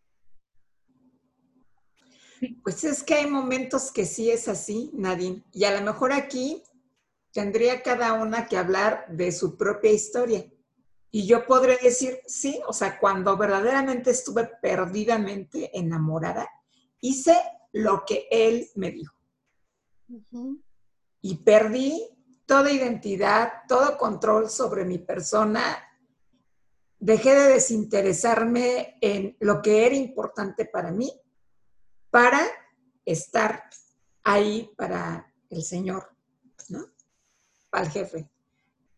Pues 2.63 2.83
es 2.83 3.03
que 3.03 3.15
hay 3.15 3.27
momentos 3.27 3.91
que 3.91 4.05
sí 4.05 4.31
es 4.31 4.47
así, 4.47 4.89
Nadine. 4.93 5.43
Y 5.51 5.65
a 5.65 5.77
lo 5.77 5.85
mejor 5.85 6.11
aquí 6.11 6.63
tendría 7.31 7.83
cada 7.83 8.13
una 8.13 8.47
que 8.47 8.57
hablar 8.57 9.05
de 9.09 9.31
su 9.31 9.57
propia 9.57 9.91
historia. 9.91 10.45
Y 11.11 11.27
yo 11.27 11.45
podré 11.45 11.77
decir, 11.77 12.19
sí, 12.25 12.61
o 12.67 12.73
sea, 12.73 12.97
cuando 12.97 13.35
verdaderamente 13.35 14.11
estuve 14.11 14.49
perdidamente 14.61 15.77
enamorada, 15.77 16.49
hice 17.01 17.35
lo 17.73 18.03
que 18.05 18.27
él 18.31 18.69
me 18.75 18.91
dijo. 18.91 19.13
Y 21.21 21.37
perdí 21.37 22.07
toda 22.45 22.71
identidad, 22.71 23.63
todo 23.67 23.97
control 23.97 24.49
sobre 24.49 24.85
mi 24.85 24.97
persona. 24.99 25.61
Dejé 26.97 27.35
de 27.35 27.47
desinteresarme 27.53 28.97
en 29.01 29.35
lo 29.39 29.61
que 29.61 29.85
era 29.85 29.95
importante 29.95 30.65
para 30.65 30.91
mí 30.91 31.11
para 32.09 32.39
estar 33.05 33.69
ahí 34.23 34.71
para 34.77 35.33
el 35.49 35.63
Señor, 35.63 36.15
¿no? 36.69 36.85
Para 37.69 37.85
el 37.85 37.91
jefe, 37.91 38.29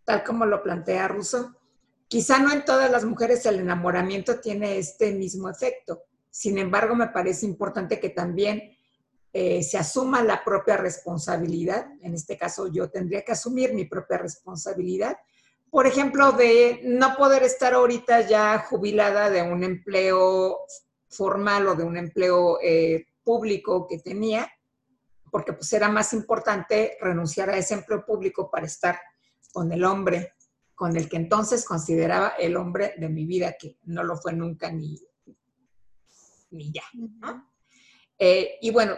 tal 0.03 0.23
como 0.23 0.45
lo 0.45 0.61
plantea 0.61 1.07
Russo. 1.07 1.55
Quizá 2.13 2.37
no 2.37 2.53
en 2.53 2.63
todas 2.63 2.91
las 2.91 3.05
mujeres 3.05 3.43
el 3.47 3.59
enamoramiento 3.59 4.39
tiene 4.39 4.77
este 4.77 5.13
mismo 5.13 5.49
efecto. 5.49 6.03
Sin 6.29 6.59
embargo, 6.59 6.93
me 6.93 7.07
parece 7.07 7.47
importante 7.47 7.99
que 7.99 8.09
también 8.09 8.77
eh, 9.33 9.63
se 9.63 9.79
asuma 9.79 10.21
la 10.21 10.43
propia 10.43 10.77
responsabilidad. 10.77 11.87
En 12.03 12.13
este 12.13 12.37
caso, 12.37 12.67
yo 12.67 12.91
tendría 12.91 13.23
que 13.23 13.31
asumir 13.31 13.73
mi 13.73 13.85
propia 13.85 14.19
responsabilidad. 14.19 15.17
Por 15.71 15.87
ejemplo, 15.87 16.33
de 16.33 16.81
no 16.83 17.15
poder 17.15 17.41
estar 17.41 17.73
ahorita 17.73 18.27
ya 18.27 18.59
jubilada 18.59 19.31
de 19.31 19.41
un 19.41 19.63
empleo 19.63 20.59
formal 21.09 21.67
o 21.67 21.73
de 21.73 21.83
un 21.83 21.97
empleo 21.97 22.59
eh, 22.61 23.07
público 23.23 23.87
que 23.87 23.97
tenía, 23.97 24.47
porque 25.31 25.53
pues 25.53 25.73
era 25.73 25.89
más 25.89 26.13
importante 26.13 26.95
renunciar 27.01 27.49
a 27.49 27.57
ese 27.57 27.73
empleo 27.73 28.05
público 28.05 28.51
para 28.51 28.67
estar 28.67 28.99
con 29.51 29.71
el 29.71 29.83
hombre 29.83 30.33
con 30.75 30.95
el 30.97 31.09
que 31.09 31.17
entonces 31.17 31.65
consideraba 31.65 32.29
el 32.39 32.57
hombre 32.57 32.93
de 32.97 33.09
mi 33.09 33.25
vida, 33.25 33.55
que 33.59 33.77
no 33.85 34.03
lo 34.03 34.17
fue 34.17 34.33
nunca 34.33 34.71
ni, 34.71 34.99
ni 36.51 36.71
ya. 36.71 36.83
Eh, 38.17 38.57
y 38.61 38.71
bueno, 38.71 38.95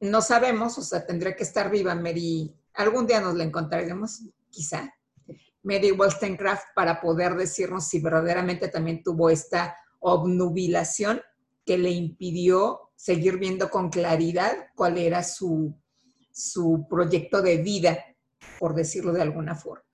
no 0.00 0.20
sabemos, 0.20 0.78
o 0.78 0.82
sea, 0.82 1.06
tendría 1.06 1.34
que 1.34 1.42
estar 1.42 1.70
viva 1.70 1.94
Mary, 1.94 2.54
algún 2.74 3.06
día 3.06 3.20
nos 3.20 3.34
la 3.34 3.44
encontraremos, 3.44 4.22
quizá, 4.50 4.92
Mary 5.62 5.90
Wollstonecraft, 5.90 6.64
para 6.74 7.00
poder 7.00 7.34
decirnos 7.34 7.88
si 7.88 8.00
verdaderamente 8.00 8.68
también 8.68 9.02
tuvo 9.02 9.30
esta 9.30 9.76
obnubilación 9.98 11.20
que 11.64 11.78
le 11.78 11.90
impidió 11.90 12.92
seguir 12.94 13.38
viendo 13.38 13.68
con 13.68 13.90
claridad 13.90 14.68
cuál 14.76 14.98
era 14.98 15.24
su, 15.24 15.74
su 16.30 16.86
proyecto 16.88 17.42
de 17.42 17.58
vida, 17.58 17.98
por 18.60 18.74
decirlo 18.74 19.12
de 19.12 19.22
alguna 19.22 19.54
forma. 19.54 19.85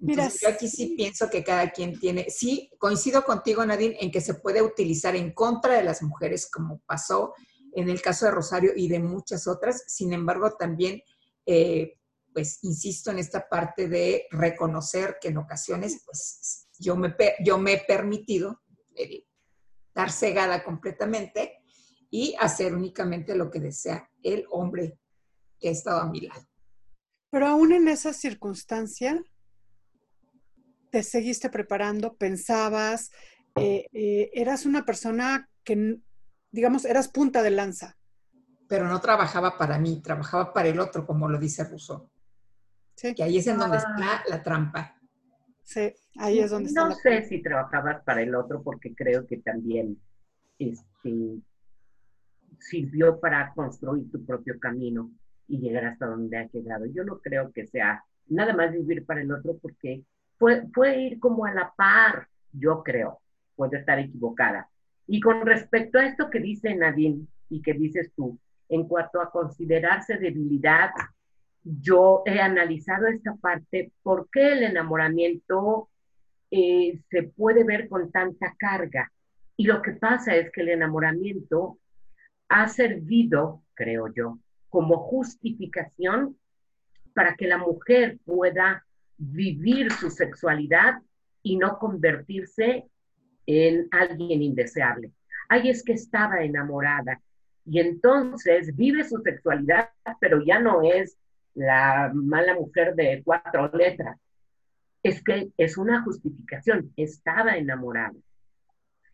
Mira, 0.00 0.30
yo 0.40 0.48
aquí 0.48 0.66
sí 0.66 0.94
pienso 0.96 1.28
que 1.28 1.44
cada 1.44 1.70
quien 1.70 1.98
tiene, 1.98 2.30
sí, 2.30 2.70
coincido 2.78 3.22
contigo, 3.22 3.64
Nadine, 3.64 3.98
en 4.00 4.10
que 4.10 4.22
se 4.22 4.34
puede 4.34 4.62
utilizar 4.62 5.14
en 5.14 5.32
contra 5.34 5.74
de 5.74 5.84
las 5.84 6.02
mujeres, 6.02 6.50
como 6.50 6.80
pasó 6.86 7.34
en 7.74 7.90
el 7.90 8.00
caso 8.00 8.24
de 8.24 8.32
Rosario 8.32 8.72
y 8.74 8.88
de 8.88 8.98
muchas 8.98 9.46
otras. 9.46 9.84
Sin 9.86 10.14
embargo, 10.14 10.56
también, 10.58 11.02
eh, 11.44 11.98
pues, 12.32 12.60
insisto 12.62 13.10
en 13.10 13.18
esta 13.18 13.46
parte 13.46 13.88
de 13.88 14.26
reconocer 14.30 15.18
que 15.20 15.28
en 15.28 15.36
ocasiones, 15.36 16.02
pues, 16.06 16.68
yo 16.78 16.96
me, 16.96 17.14
yo 17.44 17.58
me 17.58 17.74
he 17.74 17.84
permitido 17.84 18.62
eh, 18.94 19.26
estar 19.88 20.10
cegada 20.10 20.64
completamente 20.64 21.58
y 22.08 22.34
hacer 22.40 22.74
únicamente 22.74 23.34
lo 23.34 23.50
que 23.50 23.60
desea 23.60 24.10
el 24.22 24.46
hombre 24.50 24.98
que 25.58 25.68
ha 25.68 25.72
estado 25.72 26.00
a 26.00 26.08
mi 26.10 26.22
lado. 26.22 26.46
Pero 27.30 27.46
aún 27.46 27.72
en 27.72 27.86
esa 27.86 28.12
circunstancia, 28.12 29.22
te 30.90 31.02
seguiste 31.02 31.50
preparando, 31.50 32.14
pensabas, 32.14 33.10
eh, 33.56 33.86
eh, 33.92 34.30
eras 34.34 34.66
una 34.66 34.84
persona 34.84 35.48
que, 35.64 35.98
digamos, 36.50 36.84
eras 36.84 37.08
punta 37.08 37.42
de 37.42 37.50
lanza. 37.50 37.96
Pero 38.68 38.86
no 38.86 39.00
trabajaba 39.00 39.58
para 39.58 39.78
mí, 39.78 40.00
trabajaba 40.02 40.52
para 40.52 40.68
el 40.68 40.78
otro, 40.78 41.06
como 41.06 41.28
lo 41.28 41.38
dice 41.38 41.64
Rousseau. 41.64 42.08
Sí. 42.94 43.14
Que 43.14 43.22
ahí 43.22 43.38
es 43.38 43.46
en 43.46 43.58
donde 43.58 43.78
ah. 43.78 43.80
está 43.80 44.24
la 44.28 44.42
trampa. 44.42 44.96
Sí, 45.62 45.92
ahí 46.18 46.40
es 46.40 46.50
donde 46.50 46.68
está. 46.68 46.84
No 46.84 46.94
sé 46.94 47.24
si 47.28 47.42
trabajabas 47.42 48.02
para 48.04 48.22
el 48.22 48.34
otro 48.34 48.62
porque 48.62 48.94
creo 48.94 49.26
que 49.26 49.38
también 49.38 50.00
este, 50.58 51.40
sirvió 52.58 53.18
para 53.20 53.52
construir 53.54 54.10
tu 54.10 54.24
propio 54.24 54.58
camino 54.58 55.10
y 55.48 55.58
llegar 55.58 55.86
hasta 55.86 56.06
donde 56.06 56.36
has 56.36 56.52
llegado. 56.52 56.86
Yo 56.86 57.04
no 57.04 57.20
creo 57.20 57.52
que 57.52 57.66
sea 57.66 58.04
nada 58.28 58.54
más 58.54 58.72
vivir 58.72 59.04
para 59.04 59.22
el 59.22 59.32
otro 59.32 59.58
porque 59.58 60.04
puede, 60.40 61.00
ir 61.02 61.20
como 61.20 61.44
a 61.44 61.52
la 61.52 61.72
par, 61.76 62.26
yo 62.52 62.82
creo, 62.82 63.20
puede 63.54 63.78
estar 63.78 63.98
equivocada. 63.98 64.68
Y 65.06 65.20
con 65.20 65.44
respecto 65.44 65.98
a 65.98 66.06
esto 66.06 66.30
que 66.30 66.40
dice 66.40 66.74
Nadine 66.74 67.26
y 67.50 67.60
que 67.60 67.74
dices 67.74 68.10
tú, 68.16 68.38
en 68.68 68.88
cuanto 68.88 69.20
a 69.20 69.30
considerarse 69.30 70.16
debilidad, 70.16 70.90
yo 71.62 72.22
he 72.24 72.40
analizado 72.40 73.06
esta 73.06 73.34
parte, 73.36 73.92
¿por 74.02 74.28
qué 74.30 74.52
el 74.52 74.62
enamoramiento 74.62 75.90
eh, 76.50 76.98
se 77.10 77.24
puede 77.24 77.64
ver 77.64 77.88
con 77.88 78.10
tanta 78.10 78.54
carga? 78.58 79.12
Y 79.56 79.64
lo 79.64 79.82
que 79.82 79.92
pasa 79.92 80.36
es 80.36 80.50
que 80.52 80.62
el 80.62 80.70
enamoramiento 80.70 81.78
ha 82.48 82.66
servido, 82.68 83.62
creo 83.74 84.12
yo, 84.14 84.38
como 84.70 84.98
justificación 84.98 86.38
para 87.12 87.34
que 87.34 87.46
la 87.46 87.58
mujer 87.58 88.18
pueda 88.24 88.86
vivir 89.20 89.92
su 89.92 90.10
sexualidad 90.10 91.02
y 91.42 91.56
no 91.56 91.78
convertirse 91.78 92.86
en 93.46 93.86
alguien 93.90 94.42
indeseable. 94.42 95.12
Ay, 95.48 95.68
es 95.68 95.84
que 95.84 95.92
estaba 95.92 96.42
enamorada 96.42 97.20
y 97.66 97.80
entonces 97.80 98.74
vive 98.74 99.04
su 99.04 99.18
sexualidad, 99.18 99.90
pero 100.20 100.42
ya 100.42 100.58
no 100.58 100.82
es 100.82 101.18
la 101.54 102.10
mala 102.14 102.54
mujer 102.54 102.94
de 102.94 103.22
cuatro 103.24 103.70
letras. 103.74 104.18
Es 105.02 105.22
que 105.22 105.50
es 105.56 105.76
una 105.76 106.02
justificación, 106.02 106.92
estaba 106.96 107.56
enamorada. 107.56 108.16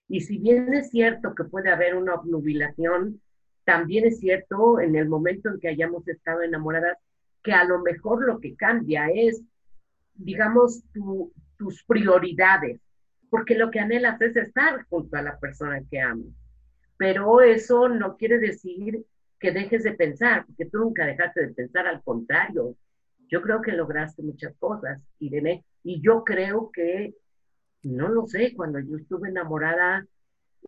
Y 0.08 0.20
si 0.20 0.38
bien 0.38 0.72
es 0.74 0.90
cierto 0.90 1.34
que 1.34 1.44
puede 1.44 1.70
haber 1.70 1.96
una 1.96 2.14
obnubilación, 2.14 3.20
también 3.64 4.06
es 4.06 4.20
cierto 4.20 4.78
en 4.80 4.94
el 4.94 5.08
momento 5.08 5.48
en 5.48 5.58
que 5.58 5.68
hayamos 5.68 6.06
estado 6.06 6.42
enamoradas 6.42 6.98
que 7.42 7.52
a 7.52 7.64
lo 7.64 7.80
mejor 7.80 8.24
lo 8.24 8.38
que 8.40 8.54
cambia 8.54 9.08
es 9.08 9.42
digamos, 10.18 10.82
tus 11.58 11.84
prioridades, 11.84 12.80
porque 13.30 13.54
lo 13.54 13.70
que 13.70 13.80
anhelas 13.80 14.20
es 14.20 14.36
estar 14.36 14.84
junto 14.88 15.16
a 15.16 15.22
la 15.22 15.38
persona 15.38 15.82
que 15.90 16.00
amas. 16.00 16.26
Pero 16.96 17.40
eso 17.40 17.88
no 17.88 18.16
quiere 18.16 18.38
decir 18.38 19.04
que 19.38 19.52
dejes 19.52 19.82
de 19.82 19.92
pensar, 19.92 20.46
porque 20.46 20.66
tú 20.66 20.78
nunca 20.78 21.06
dejaste 21.06 21.46
de 21.46 21.54
pensar, 21.54 21.86
al 21.86 22.02
contrario, 22.02 22.76
yo 23.28 23.42
creo 23.42 23.60
que 23.60 23.72
lograste 23.72 24.22
muchas 24.22 24.54
cosas, 24.58 25.00
Irene, 25.18 25.64
y 25.82 26.00
yo 26.00 26.24
creo 26.24 26.70
que, 26.72 27.14
no 27.82 28.08
lo 28.08 28.26
sé, 28.26 28.54
cuando 28.54 28.78
yo 28.80 28.96
estuve 28.96 29.28
enamorada, 29.28 30.06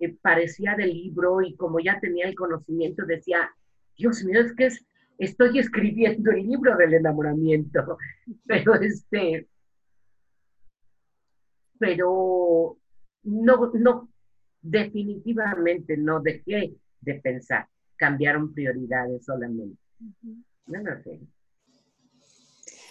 eh, 0.01 0.17
parecía 0.21 0.77
del 0.77 0.93
libro 0.93 1.41
y 1.41 1.57
como 1.57 1.81
ya 1.81 1.99
tenía 2.01 2.27
el 2.27 2.35
conocimiento, 2.35 3.05
decía, 3.07 3.51
Dios 3.97 4.23
mío, 4.25 4.41
es 4.41 4.53
que 4.55 4.67
es, 4.67 4.85
estoy 5.19 5.59
escribiendo 5.59 6.31
el 6.31 6.47
libro 6.47 6.77
del 6.77 6.95
enamoramiento, 6.95 7.99
pero 8.47 8.75
este, 8.77 9.49
pero 11.79 12.79
no, 13.25 13.73
no, 13.75 14.09
definitivamente 14.63 15.97
no 15.97 16.21
dejé 16.21 16.75
de 17.01 17.15
pensar, 17.15 17.69
cambiaron 17.97 18.55
prioridades 18.55 19.25
solamente. 19.25 19.79
No 20.67 20.83
lo 20.83 21.03
sé. 21.03 21.21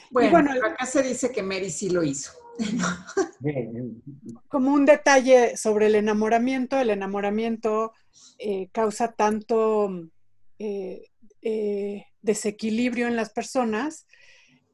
Bueno, 0.09 0.32
bueno, 0.32 0.51
acá 0.65 0.86
se 0.86 1.03
dice 1.03 1.32
que 1.32 1.43
Mary 1.43 1.69
sí 1.69 1.89
lo 1.89 2.03
hizo. 2.03 2.32
Como 4.47 4.73
un 4.73 4.86
detalle 4.86 5.57
sobre 5.57 5.88
el 5.88 5.95
enamoramiento, 5.95 6.80
el 6.80 6.89
enamoramiento 6.89 7.93
eh, 8.39 8.69
causa 8.71 9.11
tanto 9.11 10.09
eh, 10.57 11.09
eh, 11.41 12.07
desequilibrio 12.28 13.07
en 13.07 13.15
las 13.15 13.32
personas 13.32 14.05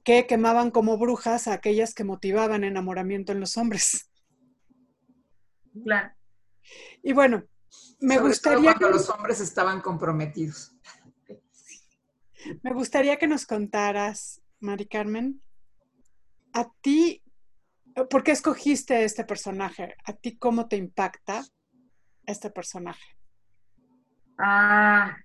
que 0.04 0.28
quemaban 0.28 0.72
como 0.72 0.97
brujas 0.97 1.47
a 1.47 1.54
aquellas 1.54 1.93
que 1.93 2.04
motivaban 2.04 2.66
enamoramiento 2.66 3.32
en 3.32 3.39
los 3.39 3.56
hombres. 3.56 4.12
Claro. 5.86 6.14
Y 7.01 7.14
bueno, 7.14 7.43
me 8.01 8.20
gustaría 8.20 8.74
que 8.74 8.86
los 8.86 9.10
hombres 9.10 9.39
estaban 9.39 9.80
comprometidos. 9.80 10.76
Me 12.62 12.74
gustaría 12.74 13.18
que 13.18 13.28
nos 13.28 13.45
contaras, 13.45 14.41
Mari 14.60 14.88
Carmen, 14.88 15.41
a 16.51 16.70
ti, 16.82 17.24
¿por 18.10 18.24
qué 18.24 18.32
escogiste 18.32 19.06
este 19.06 19.24
personaje? 19.24 19.95
¿A 20.04 20.14
ti 20.14 20.38
cómo 20.38 20.68
te 20.68 20.76
impacta 20.76 21.43
este 22.26 22.49
personaje? 22.49 23.18
Ah, 24.38 25.16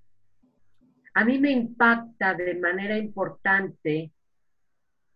a 1.15 1.25
mí 1.25 1.39
me 1.39 1.51
impacta 1.51 2.35
de 2.35 2.55
manera 2.55 2.97
importante 2.97 4.13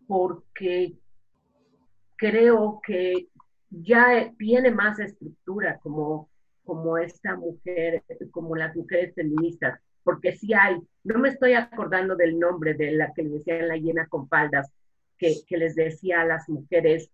porque 0.06 0.94
creo 2.16 2.80
que 2.84 3.28
ya 3.70 4.32
tiene 4.38 4.70
más 4.70 4.98
estructura 4.98 5.78
como, 5.78 6.28
como 6.64 6.98
esta 6.98 7.36
mujer, 7.36 8.02
como 8.30 8.54
las 8.54 8.76
mujeres 8.76 9.14
feministas, 9.14 9.80
porque 10.04 10.36
sí 10.36 10.52
hay, 10.52 10.76
no 11.04 11.18
me 11.18 11.30
estoy 11.30 11.54
acordando 11.54 12.16
del 12.16 12.38
nombre 12.38 12.74
de 12.74 12.92
la 12.92 13.12
que 13.12 13.22
le 13.22 13.30
decía 13.30 13.62
la 13.62 13.76
llena 13.76 14.06
con 14.06 14.28
faldas, 14.28 14.70
que, 15.16 15.36
que 15.46 15.56
les 15.56 15.74
decía 15.74 16.20
a 16.20 16.26
las 16.26 16.48
mujeres, 16.48 17.10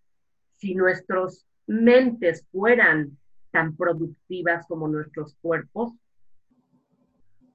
si 0.56 0.74
nuestros 0.74 1.46
mentes 1.66 2.46
fueran 2.50 3.16
tan 3.50 3.76
productivas 3.76 4.66
como 4.66 4.88
nuestros 4.88 5.36
cuerpos, 5.40 5.92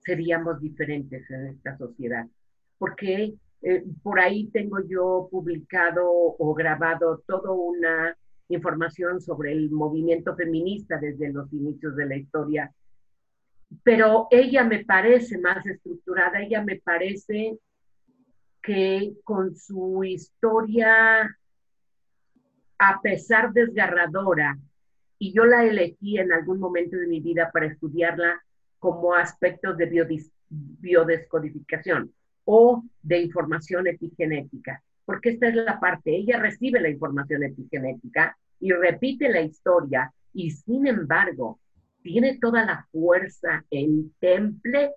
seríamos 0.04 0.60
diferentes 0.60 1.30
en 1.30 1.48
esta 1.48 1.78
sociedad. 1.78 2.26
Porque 2.78 3.34
eh, 3.62 3.84
por 4.02 4.20
ahí 4.20 4.48
tengo 4.48 4.80
yo 4.88 5.28
publicado 5.32 6.06
o 6.06 6.54
grabado 6.54 7.24
toda 7.26 7.52
una 7.52 8.18
información 8.50 9.22
sobre 9.22 9.54
el 9.54 9.72
movimiento 9.72 10.36
feminista 10.36 10.98
desde 10.98 11.32
los 11.32 11.52
inicios 11.54 11.96
de 11.96 12.06
la 12.06 12.16
historia, 12.18 12.74
pero 13.82 14.28
ella 14.30 14.64
me 14.64 14.84
parece 14.84 15.38
más 15.38 15.66
estructurada, 15.66 16.42
ella 16.42 16.62
me 16.62 16.80
parece 16.80 17.58
que 18.62 19.14
con 19.24 19.56
su 19.56 20.04
historia, 20.04 21.38
a 22.78 23.02
pesar 23.02 23.52
desgarradora, 23.54 24.58
y 25.18 25.34
yo 25.34 25.46
la 25.46 25.64
elegí 25.64 26.18
en 26.18 26.34
algún 26.34 26.60
momento 26.60 26.98
de 26.98 27.08
mi 27.08 27.22
vida 27.22 27.50
para 27.52 27.68
estudiarla 27.68 28.44
como 28.84 29.16
aspectos 29.16 29.78
de 29.78 30.20
biodescodificación 30.50 32.14
o 32.44 32.84
de 33.02 33.22
información 33.22 33.88
epigenética, 33.88 34.84
porque 35.06 35.30
esta 35.30 35.48
es 35.48 35.56
la 35.56 35.80
parte, 35.80 36.14
ella 36.14 36.38
recibe 36.38 36.82
la 36.82 36.90
información 36.90 37.44
epigenética 37.44 38.38
y 38.60 38.74
repite 38.74 39.30
la 39.30 39.40
historia 39.40 40.14
y 40.34 40.52
sin 40.52 40.86
embargo 40.86 41.62
tiene 42.02 42.40
toda 42.40 42.66
la 42.66 42.86
fuerza, 42.92 43.64
el 43.72 44.12
temple 44.20 44.92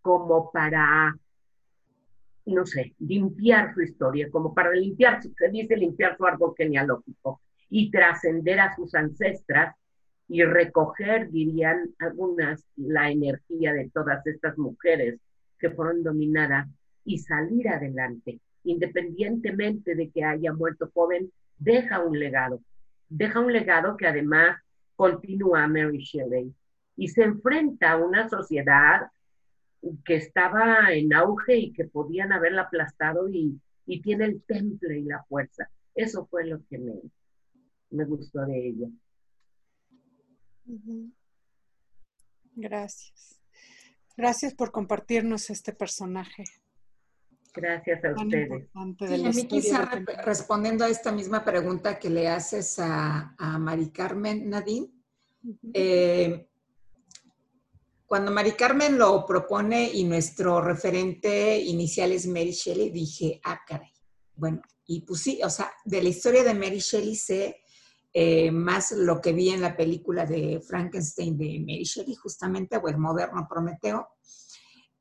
como 0.00 0.52
para, 0.52 1.18
no 2.46 2.66
sé, 2.66 2.94
limpiar 3.00 3.74
su 3.74 3.82
historia, 3.82 4.30
como 4.30 4.54
para 4.54 4.70
limpiar, 4.70 5.20
se 5.20 5.48
dice 5.48 5.76
limpiar 5.76 6.16
su 6.16 6.24
árbol 6.24 6.54
genealógico 6.56 7.40
y 7.68 7.90
trascender 7.90 8.60
a 8.60 8.76
sus 8.76 8.94
ancestras 8.94 9.74
y 10.28 10.42
recoger, 10.42 11.30
dirían 11.30 11.94
algunas, 11.98 12.64
la 12.76 13.10
energía 13.10 13.72
de 13.72 13.90
todas 13.90 14.26
estas 14.26 14.56
mujeres 14.56 15.20
que 15.58 15.70
fueron 15.70 16.02
dominadas 16.02 16.68
y 17.04 17.18
salir 17.18 17.68
adelante, 17.68 18.40
independientemente 18.64 19.94
de 19.94 20.10
que 20.10 20.24
haya 20.24 20.52
muerto 20.52 20.90
joven, 20.94 21.30
deja 21.58 22.00
un 22.00 22.18
legado. 22.18 22.60
Deja 23.08 23.40
un 23.40 23.52
legado 23.52 23.96
que 23.96 24.06
además 24.06 24.58
continúa 24.96 25.66
Mary 25.68 25.98
Shelley 25.98 26.54
y 26.96 27.08
se 27.08 27.22
enfrenta 27.22 27.92
a 27.92 27.96
una 27.96 28.28
sociedad 28.28 29.08
que 30.04 30.16
estaba 30.16 30.92
en 30.92 31.12
auge 31.12 31.56
y 31.56 31.72
que 31.72 31.84
podían 31.84 32.32
haberla 32.32 32.62
aplastado 32.62 33.28
y, 33.28 33.60
y 33.86 34.00
tiene 34.00 34.24
el 34.24 34.42
temple 34.42 34.98
y 34.98 35.04
la 35.04 35.22
fuerza. 35.24 35.68
Eso 35.94 36.26
fue 36.26 36.46
lo 36.46 36.60
que 36.68 36.78
me, 36.78 36.94
me 37.90 38.04
gustó 38.04 38.46
de 38.46 38.68
ella. 38.68 38.88
Gracias. 42.54 43.40
Gracias 44.16 44.54
por 44.54 44.70
compartirnos 44.70 45.50
este 45.50 45.72
personaje. 45.72 46.44
Gracias 47.54 48.04
a 48.04 48.12
ustedes. 48.12 48.68
a 48.74 49.30
mí 49.30 49.46
quizá 49.46 49.88
respondiendo 50.24 50.84
a 50.84 50.88
esta 50.88 51.12
misma 51.12 51.44
pregunta 51.44 51.98
que 51.98 52.10
le 52.10 52.28
haces 52.28 52.78
a, 52.78 53.34
Mari 53.60 53.90
Carmen 53.90 54.48
Nadine, 54.48 54.90
eh, 55.72 56.48
cuando 58.06 58.32
Mari 58.32 58.52
Carmen 58.52 58.98
lo 58.98 59.24
propone 59.24 59.90
y 59.92 60.04
nuestro 60.04 60.60
referente 60.60 61.58
inicial 61.58 62.12
es 62.12 62.26
Mary 62.26 62.52
Shelley, 62.52 62.90
dije, 62.90 63.40
ah, 63.44 63.60
caray. 63.66 63.92
Bueno, 64.36 64.60
y 64.86 65.02
pues 65.02 65.22
sí, 65.22 65.40
o 65.42 65.50
sea, 65.50 65.72
de 65.84 66.02
la 66.02 66.08
historia 66.08 66.42
de 66.42 66.54
Mary 66.54 66.78
Shelley 66.78 67.14
sé 67.14 67.63
eh, 68.16 68.52
más 68.52 68.92
lo 68.92 69.20
que 69.20 69.32
vi 69.32 69.50
en 69.50 69.60
la 69.60 69.76
película 69.76 70.24
de 70.24 70.62
Frankenstein 70.64 71.36
de 71.36 71.58
Mary 71.58 71.82
Shelley, 71.82 72.14
justamente, 72.14 72.76
o 72.76 72.86
el 72.86 72.96
moderno 72.96 73.44
Prometeo, 73.50 74.10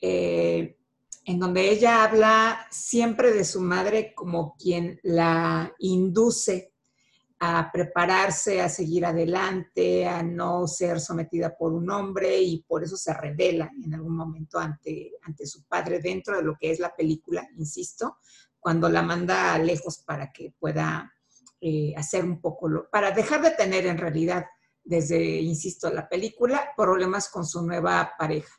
eh, 0.01 0.77
en 1.23 1.39
donde 1.39 1.69
ella 1.69 2.03
habla 2.03 2.65
siempre 2.71 3.31
de 3.31 3.45
su 3.45 3.61
madre 3.61 4.15
como 4.15 4.55
quien 4.55 4.99
la 5.03 5.71
induce 5.77 6.73
a 7.39 7.69
prepararse, 7.71 8.61
a 8.61 8.67
seguir 8.67 9.05
adelante, 9.05 10.07
a 10.07 10.23
no 10.23 10.65
ser 10.65 10.99
sometida 10.99 11.55
por 11.55 11.71
un 11.71 11.91
hombre 11.91 12.41
y 12.41 12.63
por 12.63 12.83
eso 12.83 12.97
se 12.97 13.13
revela 13.13 13.69
en 13.85 13.93
algún 13.93 14.15
momento 14.15 14.57
ante, 14.57 15.11
ante 15.21 15.45
su 15.45 15.63
padre 15.65 15.99
dentro 15.99 16.37
de 16.37 16.43
lo 16.43 16.57
que 16.59 16.71
es 16.71 16.79
la 16.79 16.95
película, 16.95 17.47
insisto, 17.57 18.17
cuando 18.59 18.89
la 18.89 19.03
manda 19.03 19.55
lejos 19.59 19.99
para 19.99 20.31
que 20.31 20.51
pueda 20.57 21.12
eh, 21.65 21.93
hacer 21.95 22.25
un 22.25 22.41
poco, 22.41 22.67
lo, 22.67 22.89
para 22.89 23.11
dejar 23.11 23.41
de 23.41 23.51
tener 23.51 23.85
en 23.85 23.97
realidad, 23.97 24.45
desde, 24.83 25.39
insisto, 25.39 25.89
la 25.89 26.09
película, 26.09 26.73
problemas 26.75 27.29
con 27.29 27.45
su 27.45 27.65
nueva 27.65 28.15
pareja. 28.19 28.53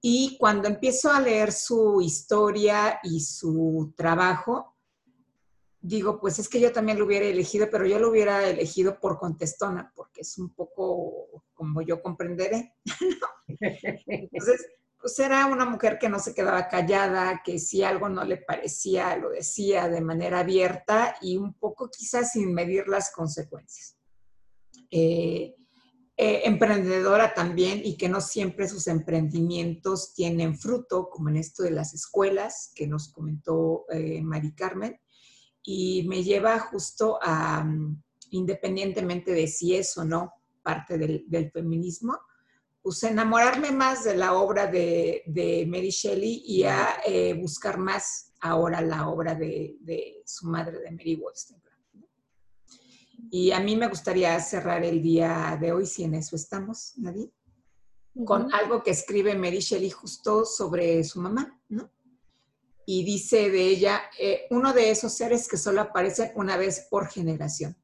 Y 0.00 0.36
cuando 0.38 0.68
empiezo 0.68 1.10
a 1.10 1.20
leer 1.20 1.50
su 1.50 2.00
historia 2.00 3.00
y 3.02 3.18
su 3.18 3.92
trabajo, 3.96 4.76
digo, 5.80 6.20
pues 6.20 6.38
es 6.38 6.48
que 6.48 6.60
yo 6.60 6.72
también 6.72 7.00
lo 7.00 7.06
hubiera 7.06 7.26
elegido, 7.26 7.66
pero 7.72 7.84
yo 7.86 7.98
lo 7.98 8.10
hubiera 8.10 8.48
elegido 8.48 9.00
por 9.00 9.18
contestona, 9.18 9.92
porque 9.96 10.20
es 10.20 10.38
un 10.38 10.54
poco 10.54 11.44
como 11.54 11.82
yo 11.82 12.00
comprenderé. 12.00 12.74
Entonces, 14.06 14.64
pues 15.00 15.18
era 15.18 15.46
una 15.46 15.64
mujer 15.64 15.98
que 15.98 16.08
no 16.08 16.18
se 16.18 16.34
quedaba 16.34 16.68
callada, 16.68 17.40
que 17.44 17.58
si 17.58 17.82
algo 17.82 18.08
no 18.08 18.24
le 18.24 18.38
parecía, 18.38 19.16
lo 19.16 19.30
decía 19.30 19.88
de 19.88 20.00
manera 20.00 20.40
abierta 20.40 21.16
y 21.20 21.36
un 21.36 21.54
poco 21.54 21.88
quizás 21.88 22.32
sin 22.32 22.52
medir 22.52 22.88
las 22.88 23.12
consecuencias. 23.12 23.96
Eh, 24.90 25.54
eh, 26.20 26.42
emprendedora 26.46 27.32
también 27.32 27.80
y 27.84 27.96
que 27.96 28.08
no 28.08 28.20
siempre 28.20 28.66
sus 28.68 28.88
emprendimientos 28.88 30.14
tienen 30.14 30.58
fruto, 30.58 31.08
como 31.10 31.28
en 31.28 31.36
esto 31.36 31.62
de 31.62 31.70
las 31.70 31.94
escuelas 31.94 32.72
que 32.74 32.88
nos 32.88 33.12
comentó 33.12 33.84
eh, 33.90 34.20
Mari 34.20 34.52
Carmen, 34.52 34.98
y 35.62 36.08
me 36.08 36.24
lleva 36.24 36.58
justo 36.58 37.20
a, 37.22 37.62
mm, 37.62 38.02
independientemente 38.30 39.30
de 39.30 39.46
si 39.46 39.76
es 39.76 39.96
o 39.96 40.04
no 40.04 40.32
parte 40.60 40.98
del, 40.98 41.24
del 41.28 41.52
feminismo, 41.52 42.18
pues 42.88 43.02
enamorarme 43.02 43.70
más 43.70 44.04
de 44.04 44.16
la 44.16 44.32
obra 44.32 44.66
de, 44.66 45.66
Mary 45.68 45.90
Shelley 45.90 46.42
y 46.46 46.64
a 46.64 47.02
eh, 47.04 47.34
buscar 47.34 47.76
más 47.76 48.32
ahora 48.40 48.80
la 48.80 49.10
obra 49.10 49.34
de, 49.34 50.22
su 50.24 50.46
madre, 50.46 50.78
de 50.80 50.90
Mary 50.90 51.14
Wollstonecraft. 51.16 51.82
Y 53.30 53.52
a 53.52 53.60
mí 53.60 53.76
me 53.76 53.88
gustaría 53.88 54.40
cerrar 54.40 54.82
el 54.84 55.02
día 55.02 55.58
de 55.60 55.70
hoy, 55.70 55.84
si 55.84 56.04
en 56.04 56.14
eso 56.14 56.34
estamos, 56.34 56.94
Nadie, 56.96 57.30
con 58.24 58.54
algo 58.54 58.82
que 58.82 58.92
escribe 58.92 59.34
Mary 59.34 59.58
Shelley 59.58 59.90
justo 59.90 60.46
sobre 60.46 61.04
su 61.04 61.20
mamá, 61.20 61.60
¿no? 61.68 61.90
Y 62.86 63.04
dice 63.04 63.50
de 63.50 63.64
ella, 63.64 64.00
eh, 64.18 64.46
uno 64.48 64.72
de 64.72 64.90
esos 64.90 65.12
seres 65.12 65.46
que 65.46 65.58
solo 65.58 65.82
aparecen 65.82 66.32
una 66.36 66.56
vez 66.56 66.86
por 66.88 67.08
generación, 67.08 67.76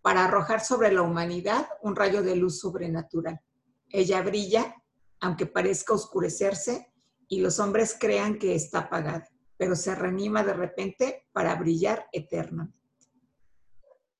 para 0.00 0.24
arrojar 0.24 0.64
sobre 0.64 0.90
la 0.90 1.02
humanidad 1.02 1.68
un 1.82 1.94
rayo 1.94 2.22
de 2.22 2.36
luz 2.36 2.58
sobrenatural 2.58 3.42
ella 3.90 4.22
brilla, 4.22 4.74
aunque 5.20 5.46
parezca 5.46 5.94
oscurecerse, 5.94 6.92
y 7.28 7.40
los 7.40 7.58
hombres 7.58 7.96
crean 7.98 8.38
que 8.38 8.54
está 8.54 8.80
apagada, 8.80 9.28
pero 9.56 9.74
se 9.74 9.94
reanima 9.94 10.44
de 10.44 10.52
repente 10.52 11.26
para 11.32 11.54
brillar 11.56 12.06
eternamente. 12.12 12.76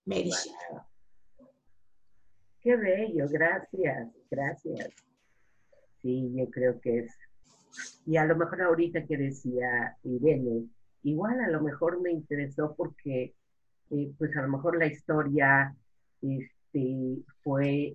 Mary 0.05 0.31
Qué 2.61 2.77
bello, 2.77 3.27
gracias, 3.29 4.09
gracias. 4.31 4.91
Sí, 6.03 6.33
yo 6.35 6.51
creo 6.51 6.81
que 6.81 6.99
es. 7.01 7.17
Y 8.07 8.17
a 8.17 8.25
lo 8.25 8.37
mejor 8.37 8.63
ahorita 8.63 9.07
que 9.07 9.17
decía 9.17 9.97
Irene, 10.03 10.67
igual 11.03 11.41
a 11.41 11.49
lo 11.49 11.61
mejor 11.61 12.01
me 12.01 12.11
interesó 12.11 12.75
porque, 12.77 13.35
eh, 13.91 14.13
pues 14.19 14.37
a 14.37 14.43
lo 14.43 14.49
mejor 14.49 14.79
la 14.79 14.87
historia 14.87 15.77
este, 16.23 17.23
fue, 17.43 17.95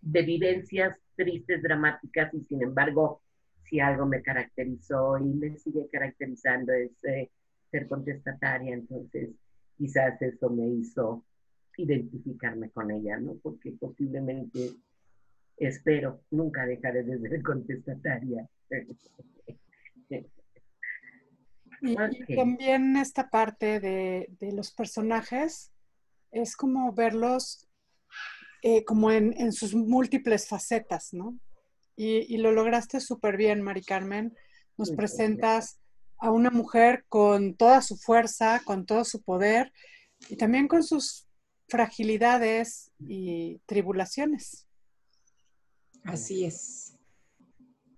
de 0.00 0.22
vivencias 0.22 0.96
tristes, 1.16 1.62
dramáticas, 1.62 2.32
y 2.34 2.44
sin 2.44 2.62
embargo, 2.62 3.22
si 3.64 3.80
algo 3.80 4.06
me 4.06 4.22
caracterizó 4.22 5.18
y 5.18 5.24
me 5.24 5.56
sigue 5.58 5.88
caracterizando 5.90 6.72
es 6.72 6.92
eh, 7.04 7.30
ser 7.70 7.86
contestataria, 7.86 8.74
entonces 8.74 9.30
quizás 9.76 10.20
eso 10.22 10.50
me 10.50 10.66
hizo 10.68 11.24
identificarme 11.76 12.70
con 12.70 12.90
ella, 12.90 13.18
¿no? 13.18 13.36
Porque 13.42 13.72
posiblemente, 13.72 14.72
espero, 15.56 16.22
nunca 16.30 16.66
dejaré 16.66 17.04
de 17.04 17.18
ser 17.18 17.42
contestataria. 17.42 18.48
Y, 21.80 22.34
también 22.34 22.96
esta 22.96 23.30
parte 23.30 23.78
de, 23.78 24.52
los 24.52 24.72
personajes 24.72 25.70
es 26.32 26.56
como 26.56 26.92
verlos 26.92 27.67
eh, 28.62 28.84
como 28.84 29.10
en, 29.10 29.52
sus 29.52 29.74
múltiples 29.74 30.48
facetas, 30.48 31.12
¿no? 31.12 31.38
Y, 31.96 32.36
lo 32.38 32.52
lograste 32.52 33.00
súper 33.00 33.36
bien, 33.36 33.62
Mari 33.62 33.82
Carmen. 33.82 34.36
Nos 34.76 34.92
presentas 34.92 35.80
a 36.18 36.30
una 36.30 36.50
mujer 36.50 37.04
con 37.08 37.56
toda 37.56 37.82
su 37.82 37.96
fuerza, 37.96 38.60
con 38.64 38.86
todo 38.86 39.04
su 39.04 39.22
poder 39.22 39.72
y 40.28 40.36
también 40.36 40.68
con 40.68 40.84
sus 40.84 41.26
fragilidades 41.68 42.92
y 43.00 43.58
tribulaciones. 43.66 44.68
Así 46.04 46.44
es. 46.44 46.96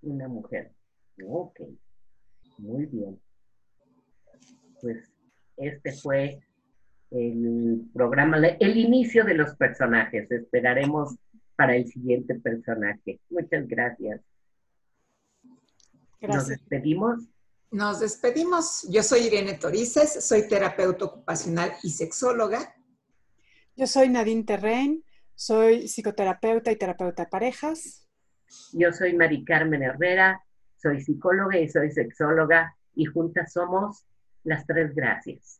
Una 0.00 0.28
mujer. 0.28 0.72
Ok. 1.22 1.60
Muy 2.58 2.86
bien 2.86 3.20
pues 4.80 5.12
este 5.56 5.92
fue 5.92 6.40
el 7.10 7.82
programa, 7.92 8.38
el 8.38 8.76
inicio 8.76 9.24
de 9.24 9.34
los 9.34 9.54
personajes. 9.56 10.30
Esperaremos 10.30 11.16
para 11.56 11.76
el 11.76 11.86
siguiente 11.86 12.34
personaje. 12.36 13.20
Muchas 13.30 13.66
gracias. 13.68 14.20
gracias. 16.20 16.36
Nos 16.36 16.48
despedimos. 16.48 17.28
Nos 17.70 18.00
despedimos. 18.00 18.88
Yo 18.90 19.02
soy 19.02 19.26
Irene 19.26 19.54
Torices, 19.54 20.24
soy 20.24 20.48
terapeuta 20.48 21.04
ocupacional 21.04 21.72
y 21.82 21.90
sexóloga. 21.90 22.74
Yo 23.76 23.86
soy 23.86 24.08
Nadine 24.08 24.44
Terrein, 24.44 25.04
soy 25.34 25.86
psicoterapeuta 25.86 26.72
y 26.72 26.76
terapeuta 26.76 27.24
de 27.24 27.28
parejas. 27.28 28.08
Yo 28.72 28.92
soy 28.92 29.14
Mari 29.14 29.44
Carmen 29.44 29.82
Herrera, 29.82 30.42
soy 30.76 31.00
psicóloga 31.00 31.58
y 31.58 31.68
soy 31.68 31.92
sexóloga 31.92 32.76
y 32.94 33.04
juntas 33.04 33.52
somos 33.52 34.04
las 34.42 34.66
tres 34.66 34.94
gracias. 34.94 35.59